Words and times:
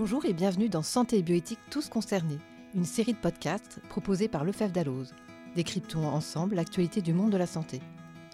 Bonjour 0.00 0.24
et 0.24 0.32
bienvenue 0.32 0.70
dans 0.70 0.80
Santé 0.80 1.18
et 1.18 1.22
bioéthique 1.22 1.58
tous 1.70 1.90
concernés, 1.90 2.38
une 2.74 2.86
série 2.86 3.12
de 3.12 3.18
podcasts 3.18 3.82
proposés 3.90 4.28
par 4.28 4.44
Lefebvre 4.44 4.72
Dalloz. 4.72 5.12
Décryptons 5.54 6.06
ensemble 6.06 6.54
l'actualité 6.54 7.02
du 7.02 7.12
monde 7.12 7.30
de 7.30 7.36
la 7.36 7.46
santé. 7.46 7.82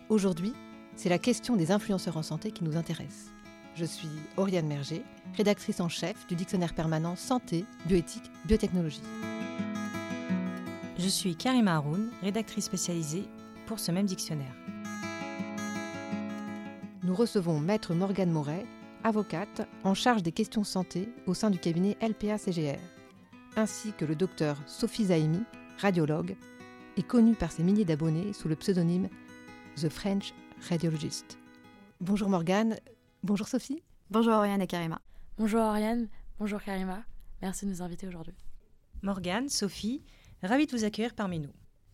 Aujourd'hui, 0.09 0.53
c'est 0.95 1.09
la 1.09 1.19
question 1.19 1.57
des 1.57 1.73
influenceurs 1.73 2.17
en 2.17 2.23
santé 2.23 2.53
qui 2.53 2.63
nous 2.63 2.77
intéresse. 2.77 3.33
Je 3.75 3.85
suis 3.85 4.07
Oriane 4.37 4.69
Merger, 4.69 5.03
rédactrice 5.37 5.81
en 5.81 5.89
chef 5.89 6.25
du 6.29 6.37
dictionnaire 6.37 6.73
permanent 6.73 7.17
Santé, 7.17 7.65
bioéthique, 7.87 8.31
biotechnologie. 8.45 9.03
Je 11.01 11.09
suis 11.09 11.35
Karima 11.35 11.75
Haroun, 11.75 12.11
rédactrice 12.23 12.67
spécialisée 12.67 13.25
pour 13.67 13.81
ce 13.81 13.91
même 13.91 14.07
dictionnaire. 14.07 14.55
Nous 17.03 17.15
recevons 17.17 17.59
Maître 17.59 17.93
Morgane 17.93 18.31
Moret, 18.31 18.67
avocate 19.07 19.63
en 19.85 19.95
charge 19.95 20.25
des 20.25 20.33
questions 20.33 20.65
santé 20.65 21.09
au 21.27 21.35
sein 21.35 21.51
du 21.51 21.61
cabinet 21.61 21.97
LPA-CGR, 22.03 22.81
ainsi 23.55 23.93
que 23.93 24.05
le 24.05 24.17
docteur 24.17 24.59
Sophie 24.67 25.07
Zaimi, 25.07 25.45
radiologue, 25.79 26.37
et 26.97 27.05
connue 27.05 27.37
par 27.37 27.53
ses 27.53 27.63
milliers 27.63 27.85
d'abonnés 27.85 28.33
sous 28.33 28.49
le 28.49 28.57
pseudonyme 28.57 29.09
The 29.77 29.89
French 29.89 30.35
Radiologist. 30.69 31.39
Bonjour 32.01 32.29
Morgane, 32.29 32.81
bonjour 33.23 33.47
Sophie. 33.47 33.81
Bonjour 34.11 34.33
Oriane 34.33 34.61
et 34.61 34.67
Karima. 34.67 35.01
Bonjour 35.39 35.61
Oriane, 35.61 36.09
bonjour 36.41 36.61
Karima. 36.61 37.05
Merci 37.43 37.65
de 37.65 37.71
nous 37.71 37.83
inviter 37.83 38.09
aujourd'hui. 38.09 38.35
Morgane, 39.03 39.49
Sophie, 39.49 40.03
ravi 40.43 40.67
de 40.67 40.73
vous 40.73 40.83
accueillir 40.83 41.15
parmi 41.15 41.39
nous. 41.39 41.53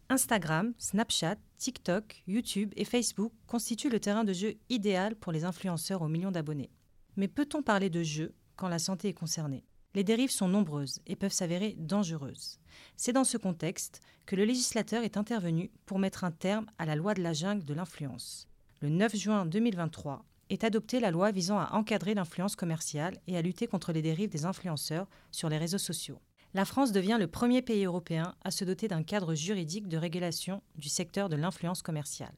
Instagram, 0.09 0.73
Snapchat, 0.79 1.37
TikTok, 1.59 2.23
YouTube 2.27 2.73
et 2.75 2.87
Facebook 2.87 3.35
constituent 3.47 3.91
le 3.91 4.01
terrain 4.01 4.25
de 4.25 4.33
jeu 4.33 4.55
idéal 4.71 5.15
pour 5.15 5.31
les 5.31 5.45
influenceurs 5.45 6.01
aux 6.01 6.09
millions 6.09 6.31
d'abonnés. 6.31 6.71
Mais 7.17 7.29
peut-on 7.29 7.63
parler 7.63 7.91
de 7.91 8.03
jeu 8.03 8.35
quand 8.57 8.69
la 8.69 8.79
santé 8.79 9.09
est 9.09 9.15
concernée? 9.15 9.65
Les 9.95 10.05
dérives 10.05 10.31
sont 10.31 10.49
nombreuses 10.49 11.01
et 11.07 11.17
peuvent 11.17 11.33
s'avérer 11.33 11.77
dangereuses. 11.79 12.59
C'est 12.97 13.13
dans 13.13 13.25
ce 13.25 13.37
contexte 13.37 14.01
que 14.25 14.37
le 14.37 14.45
législateur 14.45 15.05
est 15.05 15.19
intervenu 15.19 15.71
pour 15.85 15.99
mettre 15.99 16.25
un 16.25 16.31
terme 16.31 16.67
à 16.79 16.87
la 16.87 16.97
loi 16.97 17.13
de 17.13 17.23
la 17.23 17.35
jungle 17.35 17.65
de 17.65 17.75
l'influence. 17.75 18.49
Le 18.81 18.89
9 18.89 19.15
juin 19.15 19.45
2023 19.45 20.25
est 20.49 20.65
adoptée 20.65 21.01
la 21.01 21.11
loi 21.11 21.31
visant 21.31 21.59
à 21.59 21.73
encadrer 21.73 22.15
l'influence 22.15 22.57
commerciale 22.57 23.19
et 23.27 23.37
à 23.37 23.43
lutter 23.43 23.67
contre 23.67 23.93
les 23.93 24.03
dérives 24.03 24.31
des 24.31 24.47
influenceurs 24.47 25.07
sur 25.31 25.51
les 25.51 25.59
réseaux 25.59 25.79
sociaux. 25.79 26.21
La 26.55 26.65
France 26.65 26.93
devient 26.93 27.19
le 27.21 27.27
premier 27.27 27.61
pays 27.61 27.85
européen 27.85 28.35
à 28.43 28.51
se 28.51 28.65
doter 28.65 28.89
d'un 28.89 29.03
cadre 29.03 29.35
juridique 29.35 29.89
de 29.89 29.99
régulation 29.99 30.63
du 30.77 30.89
secteur 30.89 31.29
de 31.29 31.37
l'influence 31.37 31.83
commerciale. 31.83 32.35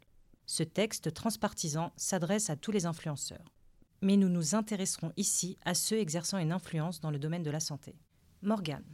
Ce 0.47 0.63
texte 0.65 1.15
transpartisan 1.15 1.93
s'adresse 1.97 2.51
à 2.51 2.57
tous 2.57 2.73
les 2.73 2.87
influenceurs 2.87 3.54
mais 4.05 4.17
nous 4.19 4.29
nous 4.29 4.55
intéresserons 4.55 5.13
ici 5.17 5.57
à 5.65 5.75
ceux 5.75 5.99
exerçant 5.99 6.39
une 6.39 6.53
influence 6.53 7.01
dans 7.01 7.11
le 7.11 7.19
domaine 7.19 7.43
de 7.43 7.51
la 7.51 7.59
santé. 7.59 7.97
Morgane, 8.43 8.85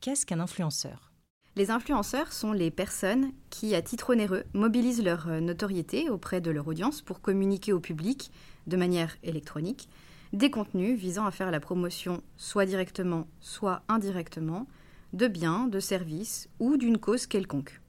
qu'est-ce 0.00 0.24
qu'un 0.24 0.40
influenceur? 0.40 1.12
Les 1.54 1.70
influenceurs 1.70 2.32
sont 2.32 2.52
les 2.52 2.70
personnes 2.70 3.30
qui, 3.50 3.74
à 3.74 3.82
titre 3.82 4.10
onéreux, 4.10 4.44
mobilisent 4.54 5.04
leur 5.04 5.28
euh, 5.28 5.40
notoriété 5.40 6.10
auprès 6.10 6.40
de 6.40 6.50
leur 6.50 6.66
audience 6.66 7.02
pour 7.02 7.20
communiquer 7.20 7.72
au 7.72 7.78
public, 7.78 8.32
de 8.66 8.76
manière 8.76 9.16
électronique, 9.22 9.88
des 10.32 10.50
contenus 10.50 10.98
visant 10.98 11.26
à 11.26 11.30
faire 11.30 11.52
la 11.52 11.60
promotion, 11.60 12.22
soit 12.36 12.66
directement, 12.66 13.28
soit 13.40 13.82
indirectement, 13.88 14.66
de 15.12 15.28
biens, 15.28 15.68
de 15.68 15.78
services 15.78 16.48
ou 16.58 16.76
d'une 16.76 16.98
cause 16.98 17.26
quelconque. 17.26 17.80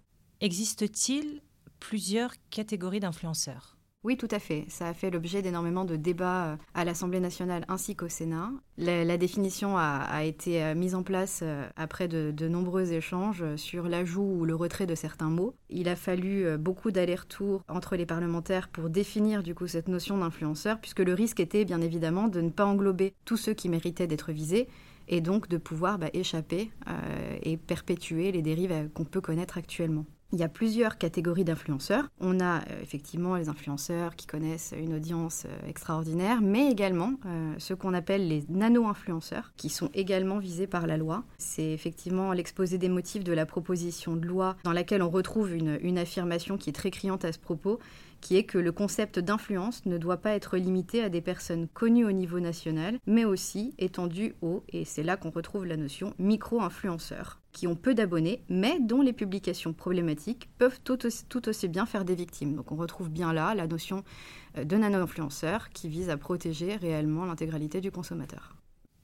Existe-t-il 0.42 1.42
plusieurs 1.80 2.34
catégories 2.52 3.00
d'influenceurs? 3.00 3.75
Oui, 4.06 4.18
tout 4.18 4.28
à 4.30 4.38
fait. 4.38 4.66
Ça 4.68 4.88
a 4.88 4.94
fait 4.94 5.10
l'objet 5.10 5.42
d'énormément 5.42 5.84
de 5.84 5.96
débats 5.96 6.46
euh, 6.46 6.56
à 6.76 6.86
l'Assemblée 6.86 7.20
nationale 7.20 7.66
ainsi 7.70 7.96
qu'au 7.96 8.08
Sénat. 8.08 8.52
La, 8.78 9.18
définition 9.18 9.78
a, 9.80 10.24
été 10.24 10.64
euh, 10.64 10.76
mise 10.76 10.94
en 10.94 11.02
place 11.02 11.40
euh, 11.42 11.68
après 11.76 12.08
de, 12.08 12.48
nombreux 12.48 12.94
échanges 12.94 13.44
sur 13.56 13.90
l'ajout 13.90 14.22
ou 14.22 14.46
le 14.46 14.54
retrait 14.54 14.86
de 14.86 14.94
certains 14.94 15.32
mots. 15.32 15.56
Il 15.72 15.90
a 15.90 15.96
fallu 15.96 16.56
beaucoup 16.60 16.92
d'allers-retours 16.92 17.64
entre 17.68 17.96
les 17.96 18.06
parlementaires 18.06 18.70
pour 18.70 18.92
définir 18.92 19.42
du 19.42 19.56
coup 19.56 19.66
cette 19.66 19.88
notion 19.88 20.20
d'influenceur, 20.20 20.80
puisque 20.80 21.00
le 21.00 21.16
risque 21.16 21.40
était 21.40 21.66
bien 21.66 21.82
évidemment 21.82 22.28
de 22.28 22.42
ne 22.42 22.52
pas 22.52 22.66
englober 22.66 23.16
tous 23.26 23.38
ceux 23.38 23.56
qui 23.56 23.70
méritaient 23.70 24.06
d'être 24.06 24.32
visés 24.32 24.68
et 25.08 25.22
donc 25.22 25.48
de 25.48 25.58
pouvoir 25.58 25.98
bah, 25.98 26.10
échapper 26.14 26.70
et 27.42 27.58
perpétuer 27.58 28.32
les 28.32 28.44
dérives 28.44 28.90
qu'on 28.94 29.06
peut 29.06 29.22
connaître 29.22 29.58
actuellement. 29.58 30.06
Il 30.36 30.42
y 30.42 30.44
a 30.44 30.50
plusieurs 30.50 30.98
catégories 30.98 31.46
d'influenceurs. 31.46 32.10
On 32.20 32.42
a 32.42 32.58
euh, 32.58 32.82
effectivement 32.82 33.38
les 33.38 33.48
influenceurs 33.48 34.18
qui 34.18 34.28
connaissent 34.28 34.74
une 34.78 34.94
audience 34.94 35.46
euh, 35.46 35.70
extraordinaire, 35.70 36.42
mais 36.42 36.70
également 36.70 37.14
euh, 37.26 37.54
ceux 37.58 37.78
qu'on 37.78 37.94
appelle 37.94 38.28
les 38.28 38.44
nano-influenceurs, 38.50 39.54
qui 39.56 39.70
sont 39.70 39.90
également 39.94 40.38
visés 40.38 40.68
par 40.68 40.88
la 40.88 40.98
loi. 40.98 41.24
C'est 41.38 41.72
effectivement 41.72 42.34
l'exposé 42.34 42.78
des 42.78 42.90
motifs 42.90 43.24
de 43.24 43.32
la 43.32 43.46
proposition 43.46 44.18
de 44.18 44.26
loi 44.26 44.58
dans 44.66 44.74
laquelle 44.74 45.02
on 45.02 45.10
retrouve 45.10 45.56
une, 45.56 45.80
une 45.82 45.98
affirmation 45.98 46.58
qui 46.58 46.70
est 46.70 46.74
très 46.74 46.92
criante 46.92 47.24
à 47.24 47.32
ce 47.32 47.40
propos, 47.40 47.80
qui 48.20 48.36
est 48.36 48.44
que 48.44 48.58
le 48.58 48.74
concept 48.74 49.20
d'influence 49.20 49.86
ne 49.86 49.98
doit 49.98 50.18
pas 50.18 50.32
être 50.32 50.58
limité 50.58 51.02
à 51.02 51.08
des 51.08 51.22
personnes 51.22 51.70
connues 51.70 52.06
au 52.06 52.12
niveau 52.12 52.42
national, 52.42 53.00
mais 53.06 53.24
aussi 53.24 53.74
étendu 53.78 54.36
aux, 54.42 54.64
et 54.68 54.84
c'est 54.84 55.04
là 55.04 55.16
qu'on 55.16 55.30
retrouve 55.30 55.66
la 55.66 55.78
notion, 55.78 56.14
micro-influenceurs, 56.20 57.40
qui 57.56 57.68
ont 57.68 57.76
peu 57.76 57.96
d'abonnés, 57.96 58.44
mais 58.50 58.80
dont 58.82 59.02
les 59.02 59.14
publications 59.14 59.72
problématiques 59.72 60.50
peuvent 60.58 60.82
tout 60.84 61.06
aussi, 61.06 61.26
tout 61.26 61.48
aussi, 61.48 61.70
bien 61.70 61.86
faire 61.86 62.04
des 62.04 62.14
victimes. 62.14 62.54
Donc 62.54 62.72
on 62.74 62.76
retrouve 62.76 63.10
bien 63.10 63.32
là 63.32 63.56
la 63.56 63.66
notion 63.66 64.04
euh, 64.58 64.66
de 64.66 64.76
nano-influenceur 64.76 65.70
qui 65.70 65.88
vise 65.88 66.10
à 66.10 66.18
protéger 66.18 66.76
réellement 66.76 67.26
l'intégralité 67.26 67.80
du 67.80 67.92
consommateur. 67.92 68.58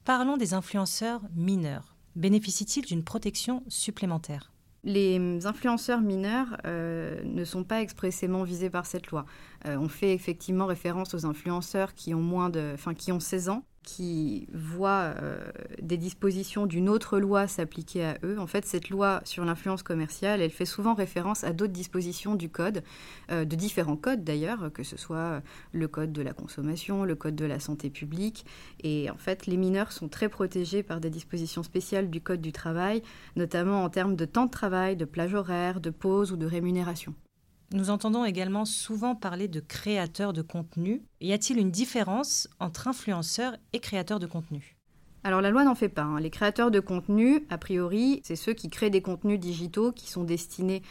Parlons 0.04 0.36
des 0.36 0.54
influenceurs 0.54 1.22
mineurs. 1.34 1.96
Bénéficient-ils 2.18 2.86
d'une 2.86 3.06
protection 3.06 3.64
supplémentaire? 3.70 4.52
Les 4.84 5.46
influenceurs 5.46 6.02
mineurs 6.02 6.58
euh, 6.66 7.22
ne 7.24 7.46
sont 7.46 7.64
pas 7.64 7.82
expressément 7.82 8.44
visés 8.44 8.70
par 8.70 8.86
cette 8.86 9.08
loi. 9.08 9.26
Euh, 9.66 9.78
on 9.78 9.88
fait 9.88 10.14
effectivement 10.14 10.66
référence 10.66 11.14
aux 11.14 11.26
influenceurs 11.26 11.94
qui 11.94 12.14
ont 12.14 12.22
moins 12.22 12.50
de, 12.50 12.72
enfin 12.74 12.94
qui 12.96 13.14
ont 13.14 13.20
16 13.22 13.48
ans 13.50 13.64
qui 13.84 14.48
voient 14.54 15.14
euh, 15.22 15.52
des 15.82 15.98
dispositions 15.98 16.66
d'une 16.66 16.88
autre 16.88 17.20
loi 17.20 17.48
s'appliquer 17.48 18.06
à 18.06 18.18
eux. 18.24 18.40
En 18.40 18.48
fait, 18.48 18.66
cette 18.66 18.90
loi 18.90 19.22
sur 19.24 19.44
l'influence 19.44 19.82
commerciale, 19.82 20.42
elle 20.42 20.52
fait 20.52 20.66
souvent 20.66 20.94
référence 20.94 21.44
à 21.44 21.52
d'autres 21.52 21.74
dispositions 21.74 22.36
du 22.36 22.50
code, 22.50 22.84
euh, 23.32 23.44
de 23.44 23.56
différents 23.56 23.96
codes 23.96 24.24
d'ailleurs, 24.24 24.72
que 24.72 24.84
ce 24.84 24.98
soit 24.98 25.42
le 25.72 25.88
code 25.88 26.14
de 26.14 26.22
la 26.22 26.34
consommation, 26.34 27.04
le 27.04 27.16
code 27.16 27.36
de 27.36 27.46
la 27.46 27.60
santé 27.60 27.90
publique. 27.90 28.46
Et 28.84 29.10
en 29.10 29.18
fait, 29.18 29.48
les 29.48 29.58
mineurs 29.58 29.92
sont 29.92 30.10
très 30.10 30.30
protégés 30.30 30.84
par 30.84 31.00
des 31.00 31.10
dispositions 31.10 31.64
spéciales 31.64 32.10
du 32.10 32.22
code 32.22 32.42
du 32.42 32.52
travail, 32.52 33.02
notamment 33.36 33.84
en 33.84 33.90
termes 33.90 34.16
de 34.16 34.26
temps 34.26 34.46
de 34.46 34.52
travail, 34.52 34.96
de 34.96 35.06
plage 35.06 35.34
horaire, 35.34 35.82
de 35.82 35.90
pause 35.90 36.32
ou 36.32 36.38
de 36.38 36.46
rémunération. 36.46 37.16
Nous 37.74 37.90
entendons 37.90 38.26
également 38.26 38.66
souvent 38.66 39.16
parler 39.16 39.48
de 39.48 39.62
créateurs 39.62 40.34
de 40.34 40.42
contenu. 40.42 41.04
Y 41.22 41.32
a-t-il 41.32 41.58
une 41.58 41.72
différence 41.72 42.50
entre 42.60 42.90
influenceurs 42.90 43.56
et 43.72 43.80
créateurs 43.80 44.20
de 44.20 44.28
contenu? 44.28 44.76
Alors 45.24 45.40
la 45.40 45.52
loi 45.52 45.64
n'en 45.64 45.76
fait 45.76 45.88
pas. 45.88 46.02
Hein. 46.02 46.20
Les 46.20 46.30
créateurs 46.30 46.70
de 46.70 46.82
contenu, 46.82 47.46
a 47.50 47.58
priori, 47.58 48.22
c'est 48.26 48.36
ceux 48.36 48.54
qui 48.54 48.70
créent 48.70 48.90
des 48.90 49.02
contenus 49.02 49.40
digitaux 49.40 49.94
qui 49.94 50.10
sont 50.10 50.26
destinés 50.26 50.82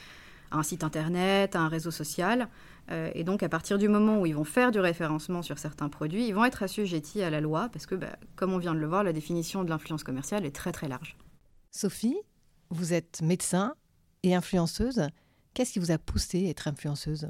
à 0.50 0.58
un 0.58 0.62
site 0.62 0.82
internet, 0.82 1.54
à 1.54 1.60
un 1.60 1.68
réseau 1.68 1.90
social. 1.90 2.48
Euh, 2.90 3.10
et 3.14 3.24
donc 3.24 3.42
à 3.42 3.50
partir 3.50 3.76
du 3.76 3.88
moment 3.88 4.18
où 4.18 4.24
ils 4.24 4.34
vont 4.34 4.44
faire 4.44 4.70
du 4.70 4.80
référencement 4.80 5.42
sur 5.42 5.58
certains 5.58 5.90
produits, 5.90 6.28
ils 6.28 6.34
vont 6.34 6.46
être 6.46 6.62
assujettis 6.62 7.22
à 7.22 7.28
la 7.28 7.42
loi 7.42 7.68
parce 7.72 7.84
que, 7.84 7.94
bah, 7.94 8.16
comme 8.36 8.54
on 8.54 8.58
vient 8.58 8.74
de 8.74 8.80
le 8.80 8.86
voir, 8.86 9.04
la 9.04 9.12
définition 9.12 9.64
de 9.64 9.68
l'influence 9.68 10.02
commerciale 10.02 10.46
est 10.46 10.54
très 10.54 10.72
très 10.72 10.88
large. 10.88 11.18
Sophie, 11.70 12.16
vous 12.70 12.94
êtes 12.94 13.20
médecin 13.20 13.74
et 14.22 14.34
influenceuse. 14.34 15.08
Qu'est-ce 15.54 15.72
qui 15.72 15.78
vous 15.78 15.90
a 15.90 15.98
poussé 15.98 16.46
à 16.46 16.50
être 16.50 16.68
influenceuse? 16.68 17.26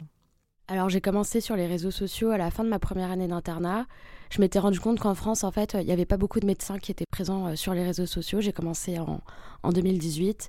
Alors 0.68 0.88
j'ai 0.88 1.00
commencé 1.00 1.40
sur 1.40 1.56
les 1.56 1.66
réseaux 1.66 1.90
sociaux 1.90 2.30
à 2.30 2.38
la 2.38 2.50
fin 2.52 2.62
de 2.62 2.68
ma 2.68 2.78
première 2.78 3.10
année 3.10 3.26
d'internat. 3.26 3.86
Je 4.30 4.40
m'étais 4.40 4.60
rendu 4.60 4.78
compte 4.78 5.00
qu'en 5.00 5.16
France, 5.16 5.42
en 5.42 5.50
fait, 5.50 5.74
il 5.74 5.84
n'y 5.84 5.90
avait 5.90 6.04
pas 6.04 6.16
beaucoup 6.16 6.38
de 6.38 6.46
médecins 6.46 6.78
qui 6.78 6.92
étaient 6.92 7.06
présents 7.10 7.48
euh, 7.48 7.56
sur 7.56 7.74
les 7.74 7.82
réseaux 7.82 8.06
sociaux. 8.06 8.40
J'ai 8.40 8.52
commencé 8.52 8.98
en, 9.00 9.20
en 9.64 9.72
2018 9.72 10.48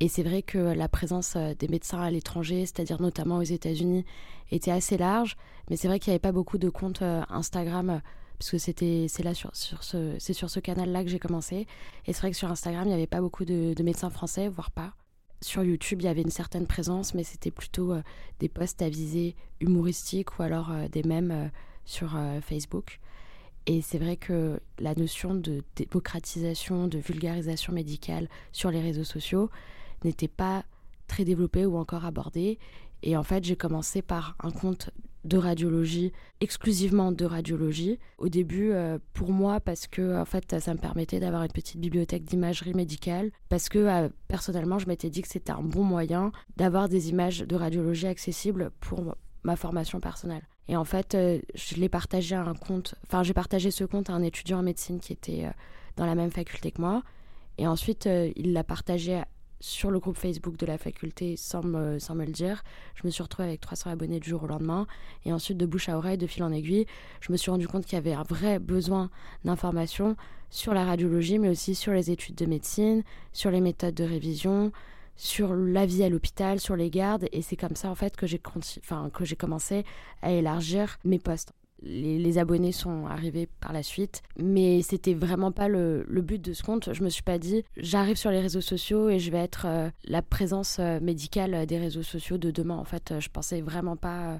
et 0.00 0.08
c'est 0.08 0.22
vrai 0.22 0.42
que 0.42 0.58
la 0.58 0.88
présence 0.88 1.34
euh, 1.36 1.54
des 1.58 1.68
médecins 1.68 2.00
à 2.00 2.10
l'étranger, 2.10 2.66
c'est-à-dire 2.66 3.00
notamment 3.00 3.38
aux 3.38 3.42
États-Unis, 3.42 4.04
était 4.50 4.72
assez 4.72 4.98
large. 4.98 5.36
Mais 5.70 5.76
c'est 5.76 5.88
vrai 5.88 6.00
qu'il 6.00 6.10
n'y 6.10 6.16
avait 6.16 6.20
pas 6.20 6.32
beaucoup 6.32 6.58
de 6.58 6.68
comptes 6.68 7.00
euh, 7.00 7.22
Instagram 7.30 8.02
puisque 8.38 8.60
c'était 8.60 9.06
c'est 9.08 9.22
là 9.22 9.32
sur, 9.32 9.54
ce 9.54 10.16
c'est 10.18 10.32
sur 10.32 10.50
ce 10.50 10.60
canal-là 10.60 11.02
que 11.04 11.08
j'ai 11.08 11.20
commencé. 11.20 11.66
Et 12.06 12.12
c'est 12.12 12.20
vrai 12.20 12.32
que 12.32 12.36
sur 12.36 12.50
Instagram, 12.50 12.82
il 12.84 12.88
n'y 12.88 12.94
avait 12.94 13.06
pas 13.06 13.20
beaucoup 13.22 13.46
de 13.46 13.82
médecins 13.82 14.10
français, 14.10 14.48
voire 14.48 14.70
pas 14.72 14.92
sur 15.42 15.64
YouTube, 15.64 16.00
il 16.00 16.04
y 16.04 16.08
avait 16.08 16.22
une 16.22 16.30
certaine 16.30 16.66
présence, 16.66 17.14
mais 17.14 17.24
c'était 17.24 17.50
plutôt 17.50 17.92
euh, 17.92 18.02
des 18.38 18.48
posts 18.48 18.80
à 18.80 18.88
visée 18.88 19.34
humoristique 19.60 20.38
ou 20.38 20.42
alors 20.42 20.70
euh, 20.70 20.88
des 20.88 21.02
mèmes 21.02 21.30
euh, 21.30 21.48
sur 21.84 22.16
Facebook. 22.42 23.00
Et 23.66 23.82
c'est 23.82 23.98
vrai 23.98 24.16
que 24.16 24.60
la 24.78 24.94
notion 24.94 25.34
de 25.34 25.62
démocratisation, 25.74 26.86
de 26.86 26.98
vulgarisation 26.98 27.72
médicale 27.72 28.28
sur 28.52 28.70
les 28.70 28.80
réseaux 28.80 29.04
sociaux 29.04 29.50
n'était 30.04 30.28
pas 30.28 30.64
très 31.08 31.24
développée 31.24 31.66
ou 31.66 31.76
encore 31.76 32.04
abordée. 32.04 32.60
Et 33.02 33.16
en 33.16 33.24
fait, 33.24 33.44
j'ai 33.44 33.56
commencé 33.56 34.00
par 34.00 34.36
un 34.40 34.52
compte 34.52 34.90
de 35.24 35.36
radiologie, 35.36 36.12
exclusivement 36.40 37.12
de 37.12 37.24
radiologie. 37.24 37.98
Au 38.18 38.28
début, 38.28 38.72
euh, 38.72 38.98
pour 39.12 39.32
moi, 39.32 39.60
parce 39.60 39.86
que 39.86 40.20
en 40.20 40.24
fait, 40.24 40.58
ça 40.60 40.74
me 40.74 40.78
permettait 40.78 41.20
d'avoir 41.20 41.42
une 41.42 41.52
petite 41.52 41.80
bibliothèque 41.80 42.24
d'imagerie 42.24 42.74
médicale, 42.74 43.30
parce 43.48 43.68
que 43.68 43.78
euh, 43.78 44.08
personnellement, 44.28 44.78
je 44.78 44.86
m'étais 44.88 45.10
dit 45.10 45.22
que 45.22 45.28
c'était 45.28 45.52
un 45.52 45.62
bon 45.62 45.84
moyen 45.84 46.32
d'avoir 46.56 46.88
des 46.88 47.10
images 47.10 47.40
de 47.40 47.56
radiologie 47.56 48.06
accessibles 48.06 48.70
pour 48.80 49.16
ma 49.44 49.56
formation 49.56 50.00
personnelle. 50.00 50.46
Et 50.68 50.76
en 50.76 50.84
fait, 50.84 51.14
euh, 51.14 51.40
je 51.54 51.76
l'ai 51.76 51.88
partagé 51.88 52.34
à 52.34 52.42
un 52.42 52.54
compte, 52.54 52.94
enfin, 53.04 53.22
j'ai 53.22 53.34
partagé 53.34 53.70
ce 53.70 53.84
compte 53.84 54.10
à 54.10 54.14
un 54.14 54.22
étudiant 54.22 54.60
en 54.60 54.62
médecine 54.62 55.00
qui 55.00 55.12
était 55.12 55.50
dans 55.96 56.06
la 56.06 56.14
même 56.14 56.30
faculté 56.30 56.70
que 56.70 56.80
moi. 56.80 57.02
Et 57.58 57.66
ensuite, 57.66 58.08
il 58.36 58.52
l'a 58.52 58.64
partagé 58.64 59.22
sur 59.62 59.92
le 59.92 60.00
groupe 60.00 60.16
Facebook 60.16 60.56
de 60.56 60.66
la 60.66 60.76
faculté 60.76 61.36
sans 61.36 61.62
me, 61.62 62.00
sans 62.00 62.16
me 62.16 62.26
le 62.26 62.32
dire. 62.32 62.64
Je 62.96 63.06
me 63.06 63.10
suis 63.10 63.22
retrouvée 63.22 63.48
avec 63.48 63.60
300 63.60 63.90
abonnés 63.90 64.18
du 64.18 64.28
jour 64.28 64.42
au 64.42 64.46
lendemain. 64.48 64.88
Et 65.24 65.32
ensuite, 65.32 65.56
de 65.56 65.66
bouche 65.66 65.88
à 65.88 65.96
oreille, 65.96 66.18
de 66.18 66.26
fil 66.26 66.42
en 66.42 66.52
aiguille, 66.52 66.86
je 67.20 67.30
me 67.30 67.36
suis 67.36 67.50
rendu 67.50 67.68
compte 67.68 67.86
qu'il 67.86 67.94
y 67.94 67.98
avait 67.98 68.12
un 68.12 68.24
vrai 68.24 68.58
besoin 68.58 69.08
d'informations 69.44 70.16
sur 70.50 70.74
la 70.74 70.84
radiologie, 70.84 71.38
mais 71.38 71.48
aussi 71.48 71.76
sur 71.76 71.92
les 71.92 72.10
études 72.10 72.34
de 72.34 72.44
médecine, 72.44 73.04
sur 73.32 73.52
les 73.52 73.60
méthodes 73.60 73.94
de 73.94 74.04
révision, 74.04 74.72
sur 75.16 75.54
la 75.54 75.86
vie 75.86 76.02
à 76.02 76.08
l'hôpital, 76.08 76.58
sur 76.58 76.74
les 76.74 76.90
gardes. 76.90 77.28
Et 77.30 77.40
c'est 77.40 77.56
comme 77.56 77.76
ça, 77.76 77.88
en 77.88 77.94
fait, 77.94 78.16
que 78.16 78.26
j'ai 78.26 78.40
enfin, 78.80 79.10
commencé 79.38 79.84
à 80.22 80.32
élargir 80.32 80.98
mes 81.04 81.20
postes 81.20 81.52
les, 81.82 82.38
abonnés 82.38 82.72
sont 82.72 83.06
arrivés 83.06 83.48
par 83.60 83.72
la 83.72 83.82
suite. 83.82 84.22
Mais 84.38 84.82
c'était 84.82 85.14
vraiment 85.14 85.52
pas 85.52 85.68
le, 85.68 86.04
but 86.08 86.40
de 86.40 86.52
ce 86.52 86.62
compte. 86.62 86.92
Je 86.92 87.02
me 87.02 87.08
suis 87.08 87.22
pas 87.22 87.38
dit, 87.38 87.64
j'arrive 87.76 88.16
sur 88.16 88.30
les 88.30 88.40
réseaux 88.40 88.60
sociaux 88.60 89.08
et 89.08 89.18
je 89.18 89.30
vais 89.30 89.38
être 89.38 89.66
euh, 89.66 89.90
la 90.04 90.22
présence 90.22 90.78
euh, 90.78 91.00
médicale 91.00 91.66
des 91.66 91.78
réseaux 91.78 92.02
sociaux 92.02 92.38
de 92.38 92.50
demain. 92.50 92.76
En 92.76 92.84
fait, 92.84 93.14
je 93.18 93.28
pensais 93.28 93.60
vraiment 93.60 93.96
pas, 93.96 94.32
euh, 94.32 94.38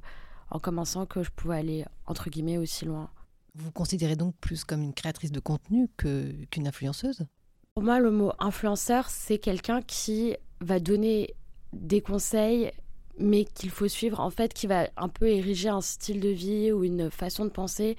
en 0.51 0.59
commençant, 0.59 1.07
que 1.07 1.23
je 1.23 1.31
pouvais 1.31 1.57
aller, 1.57 1.85
entre 2.07 2.31
guillemets, 2.31 2.59
aussi 2.59 2.85
loin. 2.85 3.11
Vous 3.55 3.67
vous 3.67 3.73
considérez 3.73 4.17
donc 4.17 4.35
plus 4.41 4.65
comme 4.65 4.83
une 4.83 4.95
créatrice 4.95 5.33
de 5.33 5.41
contenu 5.41 5.89
qu'une 5.99 6.67
influenceuse? 6.67 7.27
Pour 7.75 7.83
moi, 7.83 8.01
le 8.01 8.11
mot 8.11 8.33
influenceur, 8.39 9.09
c'est 9.11 9.39
quelqu'un 9.39 9.83
qui 9.83 10.37
va 10.61 10.79
donner 10.79 11.35
des 11.73 12.01
conseils 12.01 12.71
mais 13.19 13.45
qu'il 13.45 13.71
faut 13.71 13.89
suivre, 13.89 14.21
en 14.21 14.31
fait, 14.31 14.55
qui 14.55 14.67
va 14.67 14.89
un 14.97 15.09
peu 15.09 15.29
ériger 15.29 15.69
un 15.69 15.81
style 15.81 16.21
de 16.21 16.29
vie 16.29 16.73
ou 16.73 16.85
une 16.85 17.11
façon 17.11 17.45
de 17.45 17.51
penser 17.51 17.97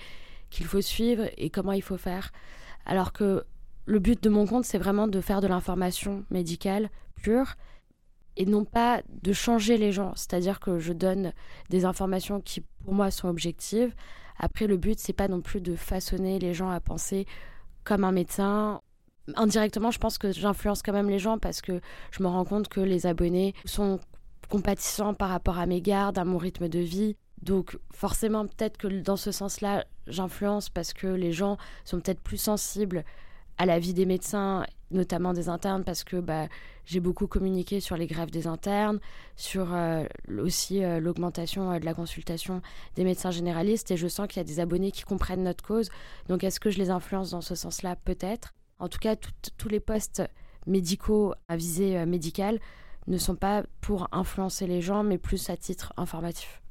qu'il 0.50 0.66
faut 0.66 0.82
suivre 0.82 1.30
et 1.38 1.50
comment 1.50 1.72
il 1.72 1.82
faut 1.82 1.98
faire. 1.98 2.32
Alors 2.86 3.14
que 3.14 3.44
le 3.86 4.00
but 4.00 4.22
de 4.24 4.30
mon 4.30 4.46
compte, 4.46 4.66
c'est 4.66 4.78
vraiment 4.78 5.08
de 5.08 5.22
faire 5.22 5.42
de 5.42 5.48
l'information 5.48 6.26
médicale 6.30 6.90
pure 7.22 7.56
et 8.38 8.46
non 8.46 8.66
pas 8.66 9.02
de 9.22 9.34
changer 9.34 9.78
les 9.78 9.92
gens. 9.92 10.14
C'est-à-dire 10.16 10.60
que 10.60 10.80
je 10.80 10.94
donne 10.94 11.34
des 11.70 11.86
informations 11.86 12.42
qui, 12.42 12.62
pour 12.84 12.94
moi, 12.94 13.12
sont 13.12 13.28
objectives. 13.28 13.94
Après, 14.38 14.68
le 14.68 14.78
but, 14.78 15.00
c'est 15.00 15.14
pas 15.14 15.28
non 15.28 15.42
plus 15.42 15.62
de 15.62 15.76
façonner 15.76 16.40
les 16.40 16.54
gens 16.54 16.70
à 16.70 16.80
penser 16.80 17.28
comme 17.84 18.04
un 18.04 18.12
médecin. 18.12 18.82
Indirectement, 19.36 19.92
je 19.92 20.00
pense 20.00 20.18
que 20.18 20.32
j'influence 20.32 20.82
quand 20.82 20.94
même 20.94 21.10
les 21.10 21.20
gens 21.20 21.38
parce 21.38 21.62
que 21.62 21.80
je 22.12 22.24
me 22.24 22.28
rends 22.28 22.46
compte 22.46 22.68
que 22.68 22.82
les 22.82 23.06
abonnés 23.06 23.54
sont 23.66 24.00
compatissant 24.48 25.14
par 25.14 25.30
rapport 25.30 25.58
à 25.58 25.66
mes 25.66 25.82
gardes, 25.82 26.18
à 26.18 26.26
mon 26.26 26.38
rythme 26.38 26.70
de 26.70 26.80
vie. 26.80 27.16
Donc 27.42 27.78
forcément, 27.92 28.48
peut-être 28.48 28.78
que 28.78 28.88
dans 28.88 29.18
ce 29.18 29.32
sens-là, 29.32 29.86
j'influence 30.08 30.70
parce 30.70 30.94
que 30.94 31.08
les 31.08 31.32
gens 31.32 31.58
sont 31.84 32.00
peut-être 32.00 32.22
plus 32.22 32.38
sensibles 32.38 33.04
à 33.58 33.66
la 33.66 33.80
vie 33.80 33.94
des 33.94 34.06
médecins, 34.06 34.66
notamment 34.92 35.34
des 35.34 35.50
internes, 35.50 35.84
parce 35.84 36.04
que 36.04 36.18
bah, 36.18 36.48
j'ai 36.86 37.00
beaucoup 37.00 37.28
communiqué 37.28 37.80
sur 37.80 37.98
les 37.98 38.08
grèves 38.08 38.32
des 38.32 38.48
internes, 38.48 39.00
sur 39.36 39.74
euh, 39.74 40.06
aussi 40.40 40.84
euh, 40.84 41.00
l'augmentation 41.00 41.72
euh, 41.72 41.80
de 41.80 41.86
la 41.86 41.94
consultation 41.94 42.62
des 42.96 43.04
médecins 43.04 43.32
généralistes, 43.32 43.92
et 43.92 43.98
je 43.98 44.08
sens 44.08 44.28
qu'il 44.28 44.38
y 44.38 44.42
a 44.42 44.48
des 44.48 44.60
abonnés 44.60 44.92
qui 44.92 45.04
comprennent 45.04 45.44
notre 45.44 45.64
cause. 45.64 45.90
Donc 46.30 46.44
est-ce 46.44 46.60
que 46.60 46.70
je 46.70 46.80
les 46.80 46.90
influence 46.90 47.32
dans 47.32 47.42
ce 47.42 47.56
sens-là? 47.56 47.96
Peut-être. 47.96 48.54
En 48.80 48.90
tout 48.90 49.00
cas, 49.00 49.16
tous 49.58 49.70
les 49.70 49.80
postes 49.80 50.24
médicaux 50.66 51.34
à 51.48 51.56
visée 51.56 52.06
médicale 52.06 52.60
ne 53.08 53.18
sont 53.18 53.36
pas 53.36 53.64
pour 53.82 54.08
influencer 54.12 54.68
les 54.68 54.82
gens, 54.82 55.04
mais 55.04 55.18
plus 55.18 55.50
à 55.50 55.58
titre 55.58 55.94
informatif. 55.98 56.62